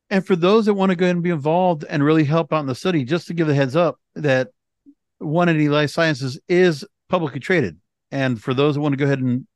And 0.09 0.25
for 0.25 0.35
those 0.35 0.65
that 0.65 0.73
want 0.73 0.89
to 0.89 0.95
go 0.95 1.05
ahead 1.05 1.15
and 1.15 1.23
be 1.23 1.29
involved 1.29 1.85
and 1.87 2.03
really 2.03 2.25
help 2.25 2.51
out 2.51 2.59
in 2.59 2.65
the 2.65 2.75
study, 2.75 3.05
just 3.05 3.27
to 3.27 3.33
give 3.33 3.47
a 3.47 3.53
heads 3.53 3.77
up 3.77 3.97
that 4.15 4.49
180 5.19 5.69
Life 5.69 5.89
Sciences 5.89 6.37
is 6.49 6.85
publicly 7.07 7.39
traded. 7.39 7.79
And 8.11 8.41
for 8.41 8.53
those 8.53 8.75
that 8.75 8.81
want 8.81 8.93
to 8.93 8.97
go 8.97 9.05
ahead 9.05 9.19
and 9.19 9.47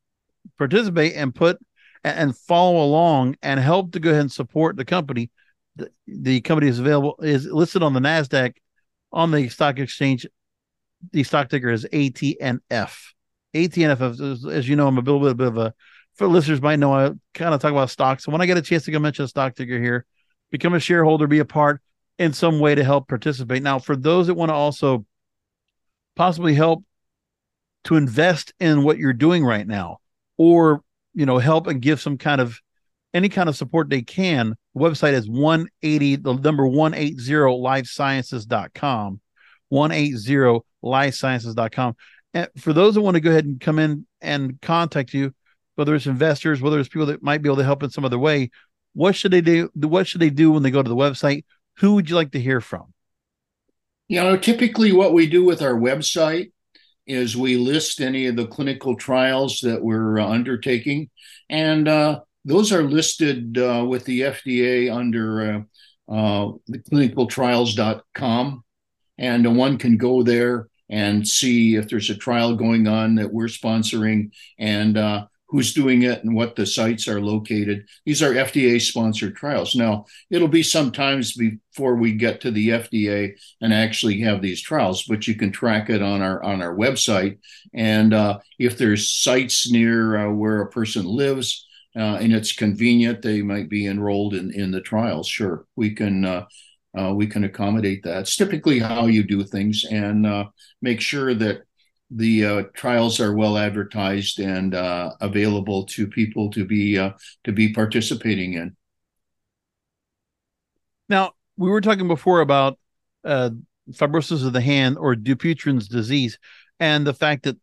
participate 0.58 1.14
and 1.16 1.36
put 1.36 1.58
and 2.06 2.38
follow 2.38 2.84
along 2.86 3.36
and 3.42 3.60
help 3.60 3.92
to 3.92 4.00
go 4.00 4.12
ahead 4.12 4.22
and 4.22 4.32
support 4.32 4.78
the 4.78 4.86
company, 4.86 5.30
the, 5.76 5.90
the 6.08 6.40
company 6.42 6.70
is 6.70 6.80
available 6.80 7.16
is 7.22 7.46
listed 7.46 7.84
on 7.84 7.94
the 7.94 8.00
Nasdaq 8.00 8.54
on 9.12 9.32
the 9.32 9.50
stock 9.50 9.80
exchange 9.80 10.26
the 11.12 11.24
stock 11.24 11.50
ticker 11.50 11.70
is 11.70 11.86
ATNF. 11.92 13.14
ATNF, 13.54 14.52
as, 14.52 14.70
you 14.70 14.76
know, 14.76 14.88
I'm 14.88 14.98
a 14.98 15.02
little 15.02 15.34
bit 15.34 15.48
of 15.48 15.58
a 15.58 15.74
for 16.16 16.28
listeners 16.28 16.62
might 16.62 16.80
know 16.80 16.94
I 16.94 17.12
kind 17.34 17.54
of 17.54 17.62
talk 17.62 17.72
about 17.72 17.90
stocks. 17.90 18.24
So 18.24 18.32
when 18.32 18.42
I 18.42 18.46
get 18.46 18.58
a 18.58 18.62
chance 18.62 18.86
to 18.86 18.92
go 18.92 19.00
mention 19.00 19.26
a 19.26 19.28
stock 19.28 19.56
ticker 19.56 19.80
here, 19.80 20.06
become 20.50 20.74
a 20.74 20.80
shareholder, 20.80 21.28
be 21.28 21.40
a 21.40 21.46
part 21.46 21.82
in 22.18 22.32
some 22.32 22.60
way 22.60 22.76
to 22.76 22.84
help 22.84 23.10
participate. 23.10 23.62
Now, 23.62 23.80
for 23.80 23.98
those 23.98 24.28
that 24.28 24.36
want 24.36 24.50
to 24.50 24.54
also 24.54 25.06
possibly 26.16 26.54
help 26.54 26.86
to 27.86 27.96
invest 27.98 28.54
in 28.60 28.84
what 28.84 28.98
you're 28.98 29.14
doing 29.14 29.44
right 29.44 29.68
now, 29.68 29.98
or 30.38 30.82
you 31.14 31.26
know, 31.26 31.38
help 31.38 31.68
and 31.68 31.82
give 31.82 32.00
some 32.02 32.18
kind 32.18 32.40
of 32.42 32.60
any 33.14 33.30
kind 33.30 33.48
of 33.48 33.56
support 33.56 33.90
they 33.90 34.02
can, 34.02 34.56
the 34.74 34.82
website 34.82 35.14
is 35.14 35.30
180, 35.30 36.18
the 36.18 36.34
number 36.34 36.64
180lifesciences.com. 36.64 39.22
180lifesciences.com. 39.72 41.96
And 42.34 42.50
for 42.58 42.74
those 42.74 42.96
that 42.96 43.02
want 43.02 43.16
to 43.16 43.22
go 43.22 43.32
ahead 43.32 43.46
and 43.46 43.60
come 43.60 43.80
in 43.80 44.06
and 44.22 44.60
contact 44.62 45.14
you, 45.14 45.34
whether 45.76 45.96
it's 45.96 46.06
investors, 46.06 46.62
whether 46.62 46.80
it's 46.80 46.90
people 46.90 47.08
that 47.08 47.24
might 47.24 47.42
be 47.42 47.50
able 47.50 47.58
to 47.58 47.64
help 47.64 47.84
in 47.84 47.90
some 47.90 48.06
other 48.06 48.20
way, 48.20 48.52
what 48.94 49.16
should 49.16 49.32
they 49.32 49.42
do? 49.42 49.70
What 49.74 50.08
should 50.08 50.22
they 50.22 50.30
do 50.30 50.52
when 50.52 50.64
they 50.64 50.72
go 50.72 50.82
to 50.82 50.90
the 50.90 50.96
website? 50.96 51.44
Who 51.78 51.96
would 51.96 52.10
you 52.10 52.16
like 52.16 52.32
to 52.32 52.40
hear 52.40 52.62
from? 52.62 52.94
You 54.08 54.22
know, 54.22 54.38
typically 54.38 54.92
what 54.92 55.14
we 55.14 55.28
do 55.28 55.44
with 55.44 55.62
our 55.62 55.74
website 55.74 56.52
is 57.08 57.36
we 57.36 57.58
list 57.58 58.02
any 58.02 58.28
of 58.28 58.36
the 58.36 58.48
clinical 58.48 58.96
trials 58.96 59.60
that 59.62 59.84
we're 59.84 60.20
uh, 60.20 60.28
undertaking, 60.28 61.10
and 61.50 61.88
uh, 61.88 62.22
those 62.46 62.72
are 62.72 62.84
listed 62.84 63.58
uh, 63.58 63.86
with 63.88 64.06
the 64.06 64.22
FDA 64.22 64.94
under 64.94 65.66
uh, 66.10 66.12
uh, 66.12 66.52
the 66.68 66.80
clinicaltrials.com 66.80 68.64
and 69.18 69.58
one 69.58 69.78
can 69.78 69.98
go 69.98 70.24
there 70.24 70.68
and 70.90 71.28
see 71.28 71.76
if 71.76 71.90
there's 71.90 72.10
a 72.10 72.16
trial 72.16 72.56
going 72.56 72.88
on 72.88 73.16
that 73.16 73.34
we're 73.34 73.46
sponsoring 73.46 74.32
and 74.60 74.98
uh, 74.98 75.26
who's 75.48 75.74
doing 75.74 76.04
it 76.04 76.24
and 76.24 76.36
what 76.36 76.56
the 76.56 76.66
sites 76.66 77.08
are 77.08 77.22
located. 77.22 77.88
These 78.06 78.22
are 78.22 78.34
FDA 78.34 78.82
sponsored 78.82 79.36
trials. 79.36 79.76
Now, 79.76 80.06
it'll 80.30 80.48
be 80.48 80.64
sometimes 80.64 81.34
before 81.34 81.96
we 81.96 82.14
get 82.14 82.42
to 82.42 82.52
the 82.52 82.70
FDA 82.70 83.34
and 83.62 83.74
actually 83.74 84.20
have 84.22 84.42
these 84.42 84.62
trials, 84.62 85.04
but 85.04 85.28
you 85.28 85.36
can 85.36 85.52
track 85.52 85.90
it 85.90 86.02
on 86.02 86.22
our 86.22 86.44
on 86.44 86.62
our 86.62 86.76
website. 86.76 87.38
And 87.74 88.14
uh, 88.14 88.40
if 88.60 88.78
there's 88.78 89.12
sites 89.12 89.72
near 89.72 90.18
uh, 90.18 90.32
where 90.32 90.62
a 90.62 90.70
person 90.70 91.06
lives 91.06 91.66
uh, 91.96 92.18
and 92.20 92.34
it's 92.34 92.52
convenient, 92.52 93.22
they 93.22 93.42
might 93.42 93.70
be 93.70 93.88
enrolled 93.88 94.34
in 94.34 94.52
in 94.52 94.72
the 94.72 94.82
trials. 94.82 95.28
Sure, 95.28 95.66
we 95.76 95.92
can. 95.92 96.46
Uh, 96.98 97.14
we 97.14 97.28
can 97.28 97.44
accommodate 97.44 98.04
that. 98.04 98.22
It's 98.22 98.36
typically 98.36 98.80
how 98.80 99.08
you 99.08 99.24
do 99.24 99.44
things, 99.44 99.84
and 99.90 100.26
uh, 100.26 100.46
make 100.82 101.02
sure 101.02 101.34
that 101.34 101.64
the 102.12 102.46
uh, 102.46 102.64
trials 102.74 103.20
are 103.20 103.34
well 103.34 103.58
advertised 103.58 104.40
and 104.40 104.76
uh, 104.76 105.12
available 105.22 105.86
to 105.86 106.08
people 106.08 106.50
to 106.52 106.66
be 106.66 106.98
uh, 106.98 107.12
to 107.44 107.52
be 107.52 107.74
participating 107.74 108.54
in. 108.54 108.76
Now, 111.10 111.34
we 111.58 111.70
were 111.70 111.82
talking 111.82 112.08
before 112.08 112.42
about 112.42 112.80
uh, 113.24 113.52
fibrosis 113.92 114.46
of 114.46 114.54
the 114.54 114.62
hand 114.62 114.98
or 114.98 115.16
Dupuytren's 115.16 115.88
disease, 115.88 116.38
and 116.80 117.06
the 117.06 117.14
fact 117.14 117.44
that 117.44 117.58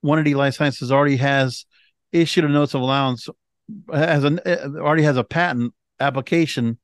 180 0.00 0.34
Life 0.34 0.54
Sciences 0.54 0.90
already 0.90 1.16
has 1.16 1.66
issued 2.10 2.44
a 2.44 2.48
notice 2.48 2.74
of 2.74 2.80
allowance, 2.80 3.28
has 3.92 4.24
an 4.24 4.40
already 4.40 5.02
has 5.02 5.16
a 5.16 5.24
patent 5.24 5.72
application 6.00 6.78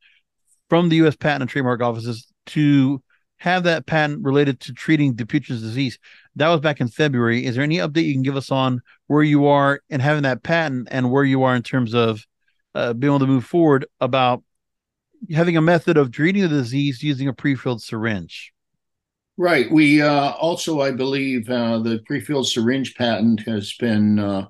from 0.68 0.88
the 0.88 0.96
U.S. 0.96 1.16
Patent 1.16 1.42
and 1.42 1.50
Trademark 1.50 1.82
offices 1.82 2.30
to 2.46 3.02
have 3.38 3.64
that 3.64 3.86
patent 3.86 4.24
related 4.24 4.60
to 4.60 4.72
treating 4.72 5.14
Dupuytren's 5.14 5.62
disease. 5.62 5.98
That 6.36 6.48
was 6.48 6.60
back 6.60 6.80
in 6.80 6.88
February. 6.88 7.46
Is 7.46 7.54
there 7.54 7.64
any 7.64 7.76
update 7.76 8.04
you 8.04 8.14
can 8.14 8.22
give 8.22 8.36
us 8.36 8.50
on 8.50 8.80
where 9.06 9.22
you 9.22 9.46
are 9.46 9.80
in 9.88 10.00
having 10.00 10.24
that 10.24 10.42
patent 10.42 10.88
and 10.90 11.10
where 11.10 11.24
you 11.24 11.44
are 11.44 11.54
in 11.54 11.62
terms 11.62 11.94
of 11.94 12.24
uh, 12.74 12.92
being 12.92 13.12
able 13.12 13.20
to 13.20 13.26
move 13.26 13.44
forward 13.44 13.86
about 14.00 14.42
having 15.32 15.56
a 15.56 15.62
method 15.62 15.96
of 15.96 16.10
treating 16.10 16.42
the 16.42 16.48
disease 16.48 17.02
using 17.02 17.28
a 17.28 17.32
pre-filled 17.32 17.82
syringe? 17.82 18.52
Right. 19.36 19.70
We 19.70 20.02
uh, 20.02 20.32
also, 20.32 20.80
I 20.80 20.90
believe, 20.90 21.48
uh, 21.48 21.78
the 21.78 22.00
pre-filled 22.06 22.48
syringe 22.48 22.96
patent 22.96 23.40
has 23.46 23.72
been 23.74 24.18
uh, 24.18 24.48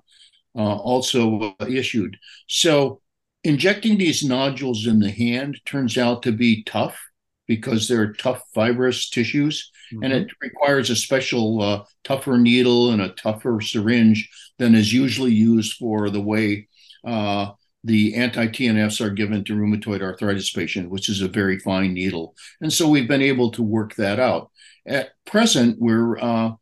uh, 0.56 0.76
also 0.76 1.54
issued. 1.68 2.16
So 2.46 3.02
injecting 3.44 3.98
these 3.98 4.24
nodules 4.24 4.86
in 4.86 5.00
the 5.00 5.10
hand 5.10 5.60
turns 5.64 5.96
out 5.96 6.22
to 6.22 6.32
be 6.32 6.62
tough 6.64 6.98
because 7.46 7.88
they're 7.88 8.12
tough 8.12 8.42
fibrous 8.54 9.08
tissues 9.08 9.70
mm-hmm. 9.92 10.04
and 10.04 10.12
it 10.12 10.28
requires 10.40 10.90
a 10.90 10.96
special 10.96 11.62
uh, 11.62 11.84
tougher 12.04 12.36
needle 12.36 12.90
and 12.90 13.00
a 13.00 13.10
tougher 13.10 13.60
syringe 13.60 14.28
than 14.58 14.74
is 14.74 14.92
usually 14.92 15.32
used 15.32 15.74
for 15.74 16.10
the 16.10 16.20
way 16.20 16.68
uh, 17.06 17.50
the 17.84 18.14
anti-TNFs 18.16 19.00
are 19.00 19.10
given 19.10 19.44
to 19.44 19.54
rheumatoid 19.54 20.02
arthritis 20.02 20.52
patients, 20.52 20.90
which 20.90 21.08
is 21.08 21.22
a 21.22 21.28
very 21.28 21.58
fine 21.58 21.94
needle. 21.94 22.34
And 22.60 22.72
so 22.72 22.88
we've 22.88 23.08
been 23.08 23.22
able 23.22 23.52
to 23.52 23.62
work 23.62 23.94
that 23.94 24.18
out. 24.18 24.50
At 24.86 25.10
present, 25.24 25.76
we're 25.78 26.18
uh, 26.18 26.52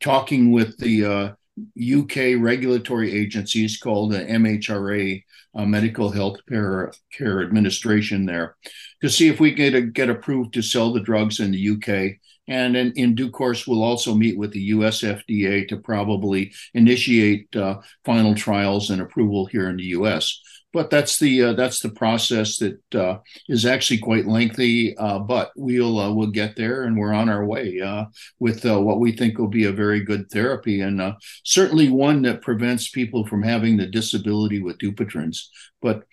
talking 0.00 0.52
with 0.52 0.78
the 0.78 1.36
UK 1.58 2.38
regulatory 2.38 3.12
agencies 3.12 3.78
called 3.78 4.12
the 4.12 4.24
MHRA, 4.24 5.22
uh, 5.54 5.64
Medical 5.64 6.10
Health 6.10 6.38
Care, 6.48 6.92
Administration 7.42 8.26
there, 8.26 8.56
to 9.00 9.08
see 9.08 9.28
if 9.28 9.40
we 9.40 9.52
can 9.52 9.92
get 9.92 10.10
approved 10.10 10.52
to 10.54 10.62
sell 10.62 10.92
the 10.92 11.00
drugs 11.00 11.40
in 11.40 11.52
the 11.52 11.70
UK. 11.70 12.18
And 12.48 12.76
in, 12.76 12.92
in 12.92 13.14
due 13.14 13.30
course, 13.30 13.66
we'll 13.66 13.82
also 13.82 14.14
meet 14.14 14.38
with 14.38 14.52
the 14.52 14.60
US 14.60 15.00
FDA 15.00 15.66
to 15.68 15.78
probably 15.78 16.52
initiate 16.74 17.54
uh, 17.56 17.78
final 18.04 18.34
trials 18.34 18.90
and 18.90 19.00
approval 19.00 19.46
here 19.46 19.68
in 19.68 19.76
the 19.76 19.94
US. 19.98 20.40
But 20.76 20.90
that's 20.90 21.18
the 21.18 21.42
uh, 21.42 21.52
that's 21.54 21.80
the 21.80 21.88
process 21.88 22.58
that 22.58 22.94
uh, 22.94 23.20
is 23.48 23.64
actually 23.64 23.96
quite 23.96 24.26
lengthy. 24.26 24.94
Uh, 24.98 25.20
but 25.20 25.50
we'll 25.56 25.98
uh, 25.98 26.12
we'll 26.12 26.26
get 26.26 26.54
there, 26.54 26.82
and 26.82 26.98
we're 26.98 27.14
on 27.14 27.30
our 27.30 27.46
way 27.46 27.80
uh, 27.80 28.04
with 28.40 28.66
what 28.66 29.00
we 29.00 29.12
think 29.12 29.38
will 29.38 29.48
be 29.48 29.64
a 29.64 29.72
very 29.72 30.04
good 30.04 30.30
therapy, 30.30 30.82
and 30.82 31.00
certainly 31.44 31.88
one 31.88 32.20
that 32.22 32.42
prevents 32.42 32.90
people 32.90 33.26
from 33.26 33.42
having 33.42 33.78
the 33.78 33.86
disability 33.86 34.60
with 34.60 34.76
Dupuytren's. 34.76 35.50
But 35.80 36.04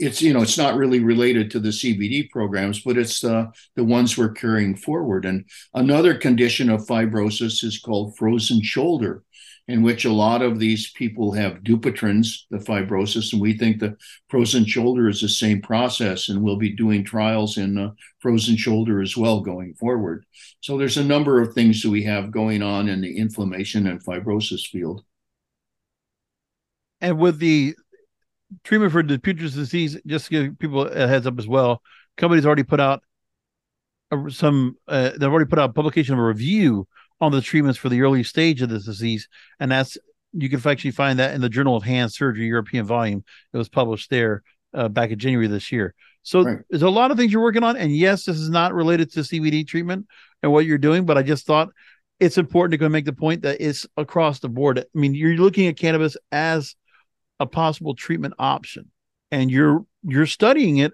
it's 0.00 0.20
you 0.20 0.32
know 0.32 0.42
it's 0.42 0.58
not 0.58 0.74
really 0.74 0.98
related 0.98 1.48
to 1.52 1.60
the 1.60 1.68
CBD 1.68 2.28
programs, 2.28 2.80
but 2.80 2.98
it's 2.98 3.20
the 3.20 3.52
the 3.76 3.84
ones 3.84 4.18
we're 4.18 4.32
carrying 4.32 4.74
forward. 4.74 5.24
And 5.24 5.44
another 5.74 6.14
condition 6.14 6.70
of 6.70 6.88
fibrosis 6.88 7.62
is 7.62 7.78
called 7.78 8.16
frozen 8.16 8.64
shoulder, 8.64 9.22
in 9.70 9.82
which 9.82 10.04
a 10.04 10.12
lot 10.12 10.42
of 10.42 10.58
these 10.58 10.90
people 10.90 11.32
have 11.32 11.62
Dupuytren's, 11.62 12.44
the 12.50 12.58
fibrosis, 12.58 13.32
and 13.32 13.40
we 13.40 13.56
think 13.56 13.78
the 13.78 13.96
frozen 14.28 14.64
shoulder 14.64 15.08
is 15.08 15.20
the 15.20 15.28
same 15.28 15.62
process, 15.62 16.28
and 16.28 16.42
we'll 16.42 16.56
be 16.56 16.74
doing 16.74 17.04
trials 17.04 17.56
in 17.56 17.78
uh, 17.78 17.90
frozen 18.18 18.56
shoulder 18.56 19.00
as 19.00 19.16
well 19.16 19.40
going 19.40 19.74
forward. 19.74 20.26
So 20.60 20.76
there's 20.76 20.96
a 20.96 21.04
number 21.04 21.40
of 21.40 21.54
things 21.54 21.82
that 21.82 21.90
we 21.90 22.02
have 22.02 22.32
going 22.32 22.62
on 22.62 22.88
in 22.88 23.00
the 23.00 23.16
inflammation 23.16 23.86
and 23.86 24.04
fibrosis 24.04 24.66
field. 24.66 25.04
And 27.00 27.16
with 27.16 27.38
the 27.38 27.76
treatment 28.64 28.90
for 28.90 29.04
Dupuytren's 29.04 29.54
disease, 29.54 29.96
just 30.04 30.26
to 30.26 30.30
give 30.30 30.58
people 30.58 30.82
a 30.88 31.06
heads 31.06 31.28
up 31.28 31.38
as 31.38 31.46
well, 31.46 31.80
company's 32.16 32.44
already 32.44 32.64
put 32.64 32.80
out 32.80 33.04
some, 34.30 34.76
uh, 34.88 35.10
they've 35.10 35.30
already 35.30 35.48
put 35.48 35.60
out 35.60 35.76
publication 35.76 36.14
of 36.14 36.18
a 36.18 36.24
review 36.24 36.88
on 37.20 37.32
the 37.32 37.40
treatments 37.40 37.78
for 37.78 37.88
the 37.88 38.00
early 38.02 38.22
stage 38.22 38.62
of 38.62 38.68
this 38.68 38.84
disease. 38.84 39.28
And 39.58 39.70
that's, 39.70 39.98
you 40.32 40.48
can 40.48 40.60
actually 40.68 40.92
find 40.92 41.18
that 41.18 41.34
in 41.34 41.40
the 41.40 41.48
Journal 41.48 41.76
of 41.76 41.82
Hand 41.82 42.12
Surgery 42.12 42.46
European 42.46 42.86
volume. 42.86 43.24
It 43.52 43.58
was 43.58 43.68
published 43.68 44.10
there 44.10 44.42
uh, 44.72 44.88
back 44.88 45.10
in 45.10 45.18
January 45.18 45.48
this 45.48 45.70
year. 45.72 45.94
So 46.22 46.42
right. 46.42 46.58
there's 46.68 46.82
a 46.82 46.90
lot 46.90 47.10
of 47.10 47.16
things 47.16 47.32
you're 47.32 47.42
working 47.42 47.64
on. 47.64 47.76
And 47.76 47.94
yes, 47.94 48.24
this 48.24 48.36
is 48.36 48.50
not 48.50 48.74
related 48.74 49.12
to 49.12 49.20
CBD 49.20 49.66
treatment 49.66 50.06
and 50.42 50.52
what 50.52 50.66
you're 50.66 50.78
doing, 50.78 51.04
but 51.04 51.18
I 51.18 51.22
just 51.22 51.46
thought 51.46 51.70
it's 52.18 52.38
important 52.38 52.72
to 52.72 52.78
go 52.78 52.88
make 52.88 53.06
the 53.06 53.12
point 53.12 53.42
that 53.42 53.60
it's 53.60 53.86
across 53.96 54.40
the 54.40 54.48
board. 54.48 54.78
I 54.78 54.84
mean, 54.94 55.14
you're 55.14 55.36
looking 55.36 55.66
at 55.66 55.78
cannabis 55.78 56.16
as 56.30 56.76
a 57.40 57.46
possible 57.46 57.94
treatment 57.94 58.34
option 58.38 58.90
and 59.30 59.50
you're 59.50 59.84
you're 60.02 60.26
studying 60.26 60.78
it 60.78 60.92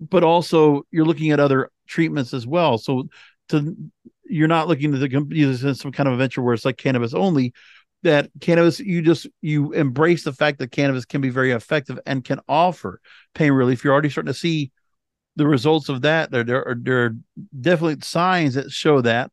but 0.00 0.24
also 0.24 0.82
you're 0.90 1.04
looking 1.04 1.30
at 1.30 1.40
other 1.40 1.70
treatments 1.86 2.34
as 2.34 2.46
well 2.46 2.78
so 2.78 3.08
to 3.48 3.76
you're 4.26 4.48
not 4.48 4.68
looking 4.68 4.92
to 4.92 4.98
the 4.98 5.74
some 5.74 5.92
kind 5.92 6.08
of 6.08 6.18
venture 6.18 6.42
where 6.42 6.54
it's 6.54 6.64
like 6.64 6.76
cannabis 6.76 7.14
only 7.14 7.52
that 8.02 8.30
cannabis 8.40 8.80
you 8.80 9.02
just 9.02 9.26
you 9.40 9.72
embrace 9.72 10.24
the 10.24 10.32
fact 10.32 10.58
that 10.58 10.70
cannabis 10.70 11.04
can 11.04 11.20
be 11.20 11.30
very 11.30 11.52
effective 11.52 11.98
and 12.06 12.24
can 12.24 12.40
offer 12.48 13.00
pain 13.34 13.52
relief 13.52 13.84
you're 13.84 13.92
already 13.92 14.10
starting 14.10 14.32
to 14.32 14.38
see 14.38 14.70
the 15.36 15.46
results 15.46 15.88
of 15.88 16.02
that 16.02 16.30
there, 16.30 16.44
there 16.44 16.66
are 16.66 16.76
there 16.78 17.04
are 17.04 17.16
definitely 17.60 17.96
signs 18.02 18.54
that 18.54 18.70
show 18.70 19.00
that 19.00 19.30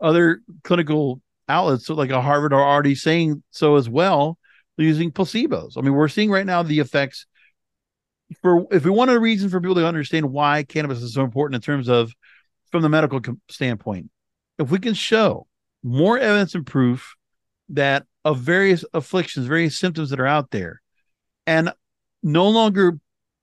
other 0.00 0.40
clinical 0.64 1.20
outlets 1.48 1.88
like 1.88 2.10
a 2.10 2.20
harvard 2.20 2.52
are 2.52 2.62
already 2.62 2.94
saying 2.94 3.42
so 3.50 3.76
as 3.76 3.88
well 3.88 4.38
using 4.82 5.10
placebos. 5.10 5.76
I 5.76 5.82
mean, 5.82 5.94
we're 5.94 6.08
seeing 6.08 6.30
right 6.30 6.46
now 6.46 6.62
the 6.62 6.80
effects. 6.80 7.26
For 8.42 8.66
if 8.70 8.84
we 8.84 8.90
want 8.90 9.10
a 9.10 9.20
reason 9.20 9.50
for 9.50 9.60
people 9.60 9.76
to 9.76 9.86
understand 9.86 10.32
why 10.32 10.64
cannabis 10.64 11.02
is 11.02 11.14
so 11.14 11.22
important 11.22 11.56
in 11.56 11.60
terms 11.60 11.88
of 11.88 12.12
from 12.74 12.82
the 12.82 12.88
medical 12.88 13.20
standpoint, 13.48 14.10
if 14.58 14.68
we 14.68 14.80
can 14.80 14.94
show 14.94 15.46
more 15.84 16.18
evidence 16.18 16.56
and 16.56 16.66
proof 16.66 17.14
that 17.68 18.04
of 18.24 18.40
various 18.40 18.84
afflictions, 18.92 19.46
various 19.46 19.76
symptoms 19.76 20.10
that 20.10 20.18
are 20.18 20.26
out 20.26 20.50
there, 20.50 20.82
and 21.46 21.72
no 22.24 22.48
longer 22.48 22.98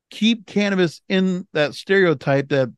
keep 0.10 0.46
cannabis 0.46 1.02
in 1.08 1.48
that 1.54 1.76
stereotype 1.76 2.50
that 2.50 2.74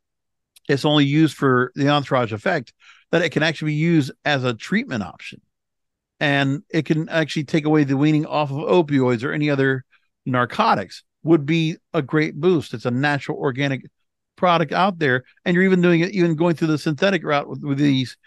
it's 0.70 0.86
only 0.86 1.06
used 1.06 1.36
for 1.36 1.72
the 1.74 1.90
entourage 1.90 2.32
effect, 2.32 2.72
that 3.10 3.24
it 3.24 3.32
can 3.32 3.42
actually 3.42 3.72
be 3.72 3.78
used 3.78 4.12
as 4.24 4.44
a 4.44 4.54
treatment 4.54 5.02
option. 5.02 5.42
And 6.20 6.62
it 6.70 6.86
can 6.86 7.10
actually 7.10 7.46
take 7.46 7.66
away 7.66 7.84
the 7.84 7.98
weaning 7.98 8.28
off 8.28 8.52
of 8.52 8.58
opioids 8.58 9.24
or 9.24 9.32
any 9.32 9.50
other 9.50 9.86
narcotics 10.28 11.04
would 11.24 11.48
be 11.48 11.78
a 11.96 12.04
great 12.04 12.36
boost. 12.36 12.76
It's 12.76 12.86
a 12.86 12.92
natural 12.92 13.40
organic 13.40 13.90
product 14.36 14.72
out 14.72 15.00
there. 15.00 15.24
And 15.46 15.56
you're 15.56 15.64
even 15.64 15.82
doing 15.82 16.02
it, 16.02 16.12
even 16.12 16.36
going 16.36 16.56
through 16.56 16.70
the 16.70 16.78
synthetic 16.78 17.24
route 17.24 17.48
with, 17.48 17.64
with 17.64 17.78
these 17.78 18.18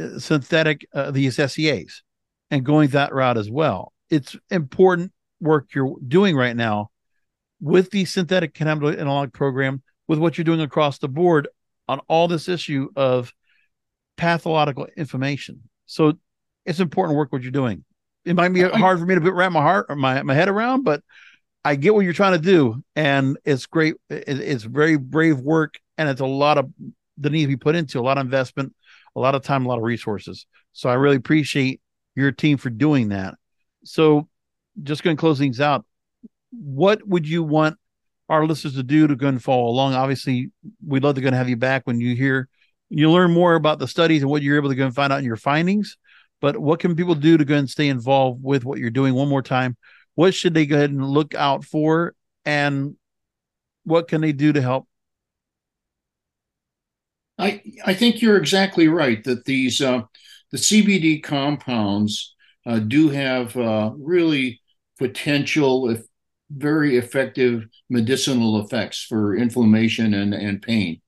uh, 0.00 0.18
synthetic, 0.18 0.86
uh, 0.94 1.10
these 1.10 1.36
SCAs 1.36 2.02
and 2.50 2.64
going 2.64 2.90
that 2.90 3.14
route 3.14 3.38
as 3.38 3.50
well. 3.50 3.92
It's 4.10 4.36
important 4.50 5.12
work 5.40 5.74
you're 5.74 5.96
doing 6.06 6.36
right 6.36 6.56
now 6.56 6.90
with 7.60 7.90
the 7.90 8.04
synthetic 8.04 8.54
cannabinoid 8.54 8.98
analog 8.98 9.32
program, 9.32 9.82
with 10.06 10.18
what 10.18 10.36
you're 10.36 10.44
doing 10.44 10.60
across 10.60 10.98
the 10.98 11.08
board 11.08 11.48
on 11.88 12.00
all 12.08 12.28
this 12.28 12.48
issue 12.48 12.88
of 12.96 13.32
pathological 14.16 14.86
information. 14.96 15.62
So 15.86 16.14
it's 16.64 16.80
important 16.80 17.16
work 17.16 17.32
what 17.32 17.42
you're 17.42 17.50
doing. 17.50 17.84
It 18.24 18.36
might 18.36 18.50
be 18.50 18.62
hard 18.62 18.98
for 18.98 19.06
me 19.06 19.14
to 19.14 19.32
wrap 19.32 19.52
my 19.52 19.60
heart 19.60 19.86
or 19.88 19.96
my, 19.96 20.22
my 20.22 20.34
head 20.34 20.48
around, 20.48 20.82
but 20.82 21.02
I 21.64 21.76
get 21.76 21.94
what 21.94 22.00
you're 22.00 22.12
trying 22.12 22.32
to 22.32 22.38
do, 22.38 22.82
and 22.94 23.38
it's 23.44 23.66
great. 23.66 23.94
It's 24.10 24.64
very 24.64 24.96
brave 24.96 25.40
work, 25.40 25.78
and 25.96 26.08
it's 26.08 26.20
a 26.20 26.26
lot 26.26 26.58
of 26.58 26.70
that 27.18 27.30
needs 27.30 27.44
to 27.44 27.48
be 27.48 27.56
put 27.56 27.74
into 27.74 28.00
a 28.00 28.02
lot 28.02 28.18
of 28.18 28.24
investment, 28.24 28.74
a 29.16 29.20
lot 29.20 29.34
of 29.34 29.42
time, 29.42 29.64
a 29.64 29.68
lot 29.68 29.78
of 29.78 29.84
resources. 29.84 30.46
So 30.72 30.90
I 30.90 30.94
really 30.94 31.16
appreciate 31.16 31.80
your 32.14 32.32
team 32.32 32.58
for 32.58 32.70
doing 32.70 33.08
that. 33.10 33.34
So, 33.84 34.28
just 34.82 35.02
going 35.02 35.16
to 35.16 35.20
close 35.20 35.38
things 35.38 35.60
out. 35.60 35.84
What 36.50 37.06
would 37.06 37.28
you 37.28 37.42
want 37.42 37.76
our 38.28 38.46
listeners 38.46 38.74
to 38.74 38.82
do 38.82 39.06
to 39.06 39.16
go 39.16 39.28
and 39.28 39.42
follow 39.42 39.66
along? 39.66 39.94
Obviously, 39.94 40.50
we'd 40.84 41.04
love 41.04 41.14
to 41.14 41.20
go 41.20 41.28
and 41.28 41.36
have 41.36 41.48
you 41.48 41.56
back 41.56 41.86
when 41.86 42.00
you 42.00 42.16
hear 42.16 42.48
you 42.90 43.10
learn 43.10 43.32
more 43.32 43.54
about 43.54 43.78
the 43.78 43.88
studies 43.88 44.22
and 44.22 44.30
what 44.30 44.42
you're 44.42 44.56
able 44.56 44.68
to 44.68 44.74
go 44.74 44.86
and 44.86 44.94
find 44.94 45.12
out 45.12 45.18
in 45.18 45.24
your 45.24 45.36
findings. 45.36 45.96
But 46.40 46.56
what 46.58 46.80
can 46.80 46.94
people 46.94 47.14
do 47.14 47.36
to 47.36 47.44
go 47.44 47.56
and 47.56 47.68
stay 47.68 47.88
involved 47.88 48.42
with 48.42 48.64
what 48.64 48.78
you're 48.78 48.90
doing? 48.90 49.14
One 49.14 49.28
more 49.28 49.42
time, 49.42 49.76
what 50.14 50.34
should 50.34 50.54
they 50.54 50.66
go 50.66 50.76
ahead 50.76 50.90
and 50.90 51.04
look 51.04 51.34
out 51.34 51.64
for, 51.64 52.14
and 52.44 52.96
what 53.84 54.08
can 54.08 54.20
they 54.20 54.32
do 54.32 54.52
to 54.52 54.62
help? 54.62 54.88
I 57.38 57.62
I 57.84 57.94
think 57.94 58.22
you're 58.22 58.36
exactly 58.36 58.88
right 58.88 59.22
that 59.24 59.44
these 59.44 59.80
uh, 59.80 60.02
the 60.52 60.58
CBD 60.58 61.22
compounds 61.22 62.34
uh, 62.66 62.78
do 62.78 63.10
have 63.10 63.56
uh, 63.56 63.90
really 63.96 64.60
potential, 64.98 65.90
if 65.90 66.02
very 66.50 66.96
effective 66.96 67.66
medicinal 67.90 68.60
effects 68.60 69.02
for 69.02 69.34
inflammation 69.34 70.14
and, 70.14 70.34
and 70.34 70.62
pain. 70.62 71.00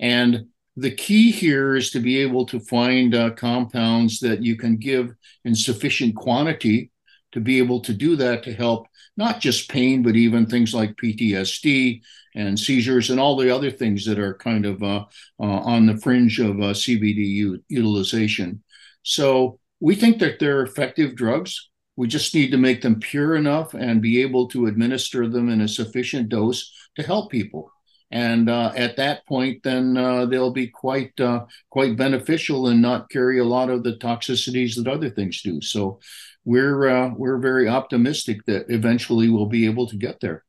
And 0.00 0.46
the 0.76 0.90
key 0.90 1.30
here 1.30 1.76
is 1.76 1.90
to 1.90 2.00
be 2.00 2.18
able 2.18 2.46
to 2.46 2.60
find 2.60 3.14
uh, 3.14 3.30
compounds 3.30 4.20
that 4.20 4.42
you 4.42 4.56
can 4.56 4.76
give 4.76 5.14
in 5.44 5.54
sufficient 5.54 6.16
quantity 6.16 6.90
to 7.32 7.40
be 7.40 7.58
able 7.58 7.80
to 7.80 7.92
do 7.92 8.16
that 8.16 8.42
to 8.44 8.52
help 8.52 8.86
not 9.16 9.40
just 9.40 9.70
pain, 9.70 10.02
but 10.02 10.16
even 10.16 10.46
things 10.46 10.74
like 10.74 10.96
PTSD 10.96 12.00
and 12.34 12.58
seizures 12.58 13.10
and 13.10 13.20
all 13.20 13.36
the 13.36 13.54
other 13.54 13.70
things 13.70 14.04
that 14.06 14.18
are 14.18 14.34
kind 14.34 14.66
of 14.66 14.82
uh, 14.82 15.04
uh, 15.38 15.42
on 15.42 15.86
the 15.86 15.96
fringe 15.96 16.38
of 16.38 16.56
uh, 16.60 16.72
CBD 16.72 17.18
u- 17.18 17.62
utilization. 17.68 18.62
So 19.02 19.58
we 19.80 19.94
think 19.94 20.18
that 20.18 20.38
they're 20.38 20.62
effective 20.62 21.16
drugs. 21.16 21.70
We 21.96 22.06
just 22.06 22.34
need 22.34 22.50
to 22.52 22.56
make 22.56 22.82
them 22.82 23.00
pure 23.00 23.36
enough 23.36 23.74
and 23.74 24.00
be 24.00 24.22
able 24.22 24.48
to 24.48 24.66
administer 24.66 25.28
them 25.28 25.48
in 25.48 25.60
a 25.60 25.68
sufficient 25.68 26.28
dose 26.28 26.72
to 26.96 27.02
help 27.02 27.30
people. 27.30 27.70
And 28.12 28.50
uh, 28.50 28.72
at 28.74 28.96
that 28.96 29.24
point, 29.26 29.62
then 29.62 29.96
uh, 29.96 30.26
they'll 30.26 30.52
be 30.52 30.66
quite 30.66 31.18
uh, 31.20 31.44
quite 31.70 31.96
beneficial 31.96 32.66
and 32.66 32.82
not 32.82 33.08
carry 33.08 33.38
a 33.38 33.44
lot 33.44 33.70
of 33.70 33.84
the 33.84 33.96
toxicities 33.98 34.74
that 34.76 34.88
other 34.88 35.10
things 35.10 35.42
do. 35.42 35.60
So 35.60 36.00
we're 36.44 36.88
uh, 36.88 37.10
we're 37.16 37.38
very 37.38 37.68
optimistic 37.68 38.44
that 38.46 38.66
eventually 38.68 39.28
we'll 39.28 39.46
be 39.46 39.66
able 39.66 39.86
to 39.88 39.96
get 39.96 40.20
there. 40.20 40.44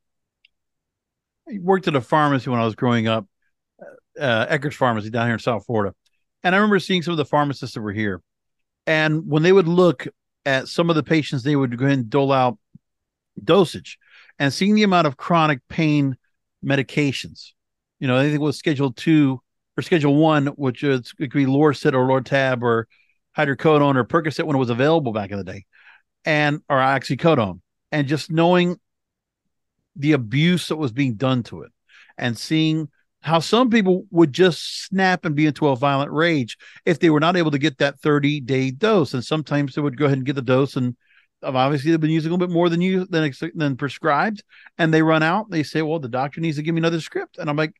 I 1.48 1.58
worked 1.60 1.88
at 1.88 1.96
a 1.96 2.00
pharmacy 2.00 2.50
when 2.50 2.60
I 2.60 2.64
was 2.64 2.74
growing 2.74 3.08
up, 3.08 3.26
uh, 4.18 4.46
Eckerd's 4.46 4.76
Pharmacy 4.76 5.10
down 5.10 5.26
here 5.26 5.34
in 5.34 5.40
South 5.40 5.66
Florida, 5.66 5.94
and 6.42 6.54
I 6.54 6.58
remember 6.58 6.78
seeing 6.78 7.02
some 7.02 7.12
of 7.12 7.18
the 7.18 7.24
pharmacists 7.24 7.74
that 7.74 7.82
were 7.82 7.92
here, 7.92 8.22
and 8.86 9.28
when 9.28 9.42
they 9.42 9.52
would 9.52 9.68
look 9.68 10.06
at 10.46 10.68
some 10.68 10.88
of 10.90 10.96
the 10.96 11.02
patients, 11.02 11.42
they 11.42 11.56
would 11.56 11.76
go 11.76 11.84
ahead 11.84 11.98
and 11.98 12.10
dole 12.10 12.32
out 12.32 12.58
dosage, 13.42 13.98
and 14.38 14.52
seeing 14.52 14.74
the 14.74 14.82
amount 14.82 15.06
of 15.06 15.16
chronic 15.16 15.60
pain 15.68 16.16
medications, 16.64 17.50
you 18.00 18.06
know, 18.06 18.16
anything 18.16 18.40
was 18.40 18.56
Schedule 18.56 18.92
Two 18.92 19.42
or 19.76 19.82
Schedule 19.82 20.16
One, 20.16 20.46
which 20.46 20.84
is 20.84 21.12
it 21.18 21.30
could 21.30 21.38
be 21.38 21.46
Lorcet 21.46 21.94
or 21.94 22.06
Lortab 22.06 22.62
or 22.62 22.88
hydrocodone 23.36 23.96
or 23.96 24.04
Percocet 24.04 24.44
when 24.44 24.56
it 24.56 24.58
was 24.58 24.70
available 24.70 25.12
back 25.12 25.30
in 25.30 25.38
the 25.38 25.44
day 25.44 25.64
and 26.24 26.60
or 26.68 26.78
oxycodone 26.78 27.60
and 27.90 28.08
just 28.08 28.30
knowing 28.30 28.76
the 29.96 30.12
abuse 30.12 30.68
that 30.68 30.76
was 30.76 30.92
being 30.92 31.14
done 31.14 31.42
to 31.42 31.62
it 31.62 31.72
and 32.16 32.38
seeing 32.38 32.88
how 33.20 33.38
some 33.38 33.70
people 33.70 34.04
would 34.10 34.32
just 34.32 34.84
snap 34.84 35.24
and 35.24 35.36
be 35.36 35.46
into 35.46 35.68
a 35.68 35.76
violent 35.76 36.10
rage 36.10 36.56
if 36.84 36.98
they 36.98 37.10
were 37.10 37.20
not 37.20 37.36
able 37.36 37.52
to 37.52 37.58
get 37.58 37.78
that 37.78 38.00
30 38.00 38.40
day 38.40 38.70
dose. 38.70 39.14
And 39.14 39.24
sometimes 39.24 39.74
they 39.74 39.80
would 39.80 39.96
go 39.96 40.06
ahead 40.06 40.18
and 40.18 40.26
get 40.26 40.34
the 40.34 40.42
dose 40.42 40.76
and 40.76 40.96
obviously 41.42 41.90
they've 41.90 42.00
been 42.00 42.10
using 42.10 42.30
a 42.30 42.34
little 42.34 42.46
bit 42.46 42.52
more 42.52 42.68
than 42.68 42.80
you 42.80 43.04
than 43.06 43.32
than 43.54 43.76
prescribed 43.76 44.44
and 44.78 44.94
they 44.94 45.02
run 45.02 45.24
out 45.24 45.50
they 45.50 45.64
say 45.64 45.82
well 45.82 45.98
the 45.98 46.08
doctor 46.08 46.40
needs 46.40 46.56
to 46.56 46.62
give 46.62 46.74
me 46.74 46.80
another 46.80 47.00
script. 47.00 47.38
And 47.38 47.50
i'm 47.50 47.56
like 47.56 47.74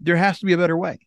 there 0.00 0.16
has 0.16 0.40
to 0.40 0.46
be 0.46 0.52
a 0.52 0.58
better 0.58 0.76
way. 0.76 0.98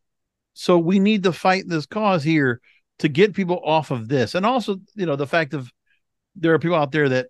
So 0.53 0.77
we 0.77 0.99
need 0.99 1.23
to 1.23 1.33
fight 1.33 1.65
this 1.67 1.85
cause 1.85 2.23
here 2.23 2.61
to 2.99 3.09
get 3.09 3.33
people 3.33 3.59
off 3.63 3.91
of 3.91 4.07
this. 4.07 4.35
And 4.35 4.45
also 4.45 4.77
you 4.95 5.05
know 5.05 5.15
the 5.15 5.27
fact 5.27 5.53
of 5.53 5.71
there 6.35 6.53
are 6.53 6.59
people 6.59 6.77
out 6.77 6.91
there 6.91 7.09
that 7.09 7.27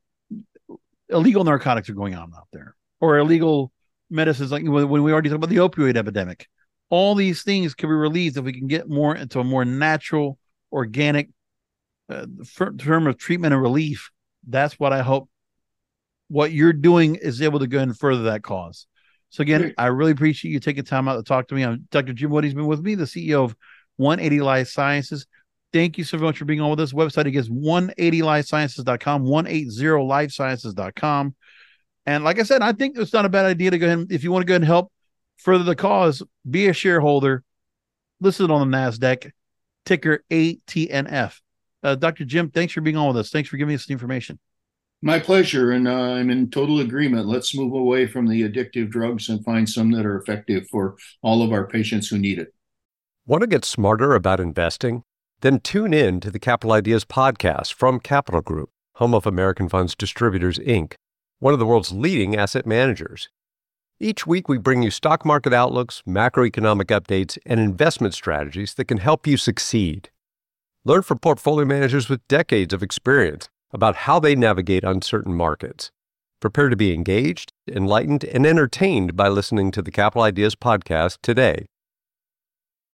illegal 1.09 1.43
narcotics 1.43 1.89
are 1.89 1.93
going 1.93 2.15
on 2.15 2.31
out 2.35 2.47
there 2.51 2.75
or 2.99 3.17
illegal 3.17 3.71
medicines 4.09 4.51
like 4.51 4.63
when 4.63 5.03
we 5.03 5.11
already 5.11 5.29
talked 5.29 5.43
about 5.43 5.49
the 5.49 5.57
opioid 5.57 5.97
epidemic. 5.97 6.47
All 6.89 7.15
these 7.15 7.43
things 7.43 7.73
can 7.73 7.89
be 7.89 7.95
released 7.95 8.37
if 8.37 8.45
we 8.45 8.53
can 8.53 8.67
get 8.67 8.87
more 8.87 9.15
into 9.15 9.39
a 9.39 9.43
more 9.43 9.65
natural 9.65 10.37
organic 10.71 11.29
uh, 12.09 12.25
term 12.77 13.07
of 13.07 13.17
treatment 13.17 13.53
and 13.53 13.61
relief. 13.61 14.11
That's 14.47 14.79
what 14.79 14.93
i 14.93 15.01
hope 15.01 15.29
what 16.27 16.51
you're 16.51 16.73
doing 16.73 17.15
is 17.15 17.41
able 17.41 17.59
to 17.59 17.67
go 17.67 17.79
and 17.79 17.97
further 17.97 18.23
that 18.23 18.43
cause. 18.43 18.87
So 19.29 19.41
again 19.41 19.73
i 19.77 19.87
really 19.87 20.11
appreciate 20.11 20.51
you 20.51 20.59
taking 20.59 20.83
time 20.83 21.07
out 21.07 21.17
to 21.17 21.23
talk 21.23 21.47
to 21.47 21.55
me. 21.55 21.63
I'm 21.63 21.87
dr 21.91 22.13
jim 22.13 22.29
woody's 22.29 22.53
been 22.53 22.67
with 22.67 22.81
me 22.81 22.95
the 22.95 23.05
ceo 23.05 23.43
of 23.43 23.55
180 23.97 24.41
life 24.41 24.67
sciences 24.67 25.25
Thank 25.73 25.97
you 25.97 26.03
so 26.03 26.17
much 26.17 26.37
for 26.37 26.45
being 26.45 26.61
on 26.61 26.69
with 26.69 26.79
us. 26.79 26.93
Website 26.93 27.25
again 27.25 27.41
is 27.41 27.49
180lifesciences.com, 27.49 29.25
180lifesciences.com. 29.25 31.35
And 32.05 32.23
like 32.23 32.39
I 32.39 32.43
said, 32.43 32.61
I 32.61 32.71
think 32.71 32.97
it's 32.97 33.13
not 33.13 33.25
a 33.25 33.29
bad 33.29 33.45
idea 33.45 33.71
to 33.71 33.77
go 33.77 33.87
ahead 33.87 33.99
and, 33.99 34.11
if 34.11 34.23
you 34.23 34.31
want 34.31 34.43
to 34.43 34.47
go 34.47 34.53
ahead 34.53 34.61
and 34.61 34.67
help 34.67 34.91
further 35.37 35.63
the 35.63 35.75
cause, 35.75 36.21
be 36.49 36.67
a 36.67 36.73
shareholder, 36.73 37.43
listed 38.21 38.51
on 38.51 38.69
the 38.69 38.77
NASDAQ, 38.77 39.31
ticker 39.85 40.23
ATNF. 40.29 41.39
Uh, 41.83 41.95
Dr. 41.95 42.25
Jim, 42.25 42.49
thanks 42.49 42.73
for 42.73 42.81
being 42.81 42.97
on 42.97 43.07
with 43.07 43.17
us. 43.17 43.29
Thanks 43.29 43.49
for 43.49 43.57
giving 43.57 43.75
us 43.75 43.85
the 43.85 43.93
information. 43.93 44.39
My 45.01 45.19
pleasure. 45.19 45.71
And 45.71 45.87
uh, 45.87 45.91
I'm 45.91 46.29
in 46.29 46.49
total 46.49 46.79
agreement. 46.79 47.27
Let's 47.27 47.55
move 47.55 47.73
away 47.73 48.07
from 48.07 48.27
the 48.27 48.49
addictive 48.49 48.89
drugs 48.89 49.29
and 49.29 49.43
find 49.43 49.69
some 49.69 49.91
that 49.91 50.05
are 50.05 50.17
effective 50.17 50.67
for 50.71 50.95
all 51.21 51.43
of 51.43 51.51
our 51.51 51.67
patients 51.67 52.07
who 52.07 52.17
need 52.17 52.39
it. 52.39 52.53
Want 53.27 53.41
to 53.41 53.47
get 53.47 53.65
smarter 53.65 54.15
about 54.15 54.39
investing? 54.39 55.03
Then 55.41 55.59
tune 55.59 55.93
in 55.93 56.21
to 56.21 56.31
the 56.31 56.39
Capital 56.39 56.71
Ideas 56.71 57.03
podcast 57.03 57.73
from 57.73 57.99
Capital 57.99 58.41
Group, 58.41 58.69
home 58.95 59.13
of 59.13 59.25
American 59.25 59.67
Funds 59.67 59.93
Distributors, 59.93 60.57
Inc., 60.59 60.93
one 61.39 61.53
of 61.53 61.59
the 61.59 61.65
world's 61.65 61.91
leading 61.91 62.35
asset 62.35 62.65
managers. 62.65 63.29
Each 63.99 64.25
week, 64.25 64.47
we 64.47 64.57
bring 64.57 64.81
you 64.81 64.91
stock 64.91 65.25
market 65.25 65.53
outlooks, 65.53 66.01
macroeconomic 66.07 66.85
updates, 66.85 67.37
and 67.45 67.59
investment 67.59 68.13
strategies 68.13 68.73
that 68.75 68.85
can 68.85 68.97
help 68.97 69.27
you 69.27 69.35
succeed. 69.35 70.09
Learn 70.85 71.01
from 71.01 71.19
portfolio 71.19 71.65
managers 71.65 72.07
with 72.07 72.27
decades 72.27 72.73
of 72.73 72.81
experience 72.81 73.49
about 73.71 73.95
how 73.97 74.19
they 74.19 74.35
navigate 74.35 74.83
uncertain 74.85 75.33
markets. 75.33 75.91
Prepare 76.39 76.69
to 76.69 76.75
be 76.75 76.93
engaged, 76.93 77.51
enlightened, 77.67 78.23
and 78.23 78.45
entertained 78.45 79.15
by 79.15 79.27
listening 79.27 79.71
to 79.71 79.81
the 79.81 79.91
Capital 79.91 80.23
Ideas 80.23 80.55
podcast 80.55 81.17
today. 81.21 81.65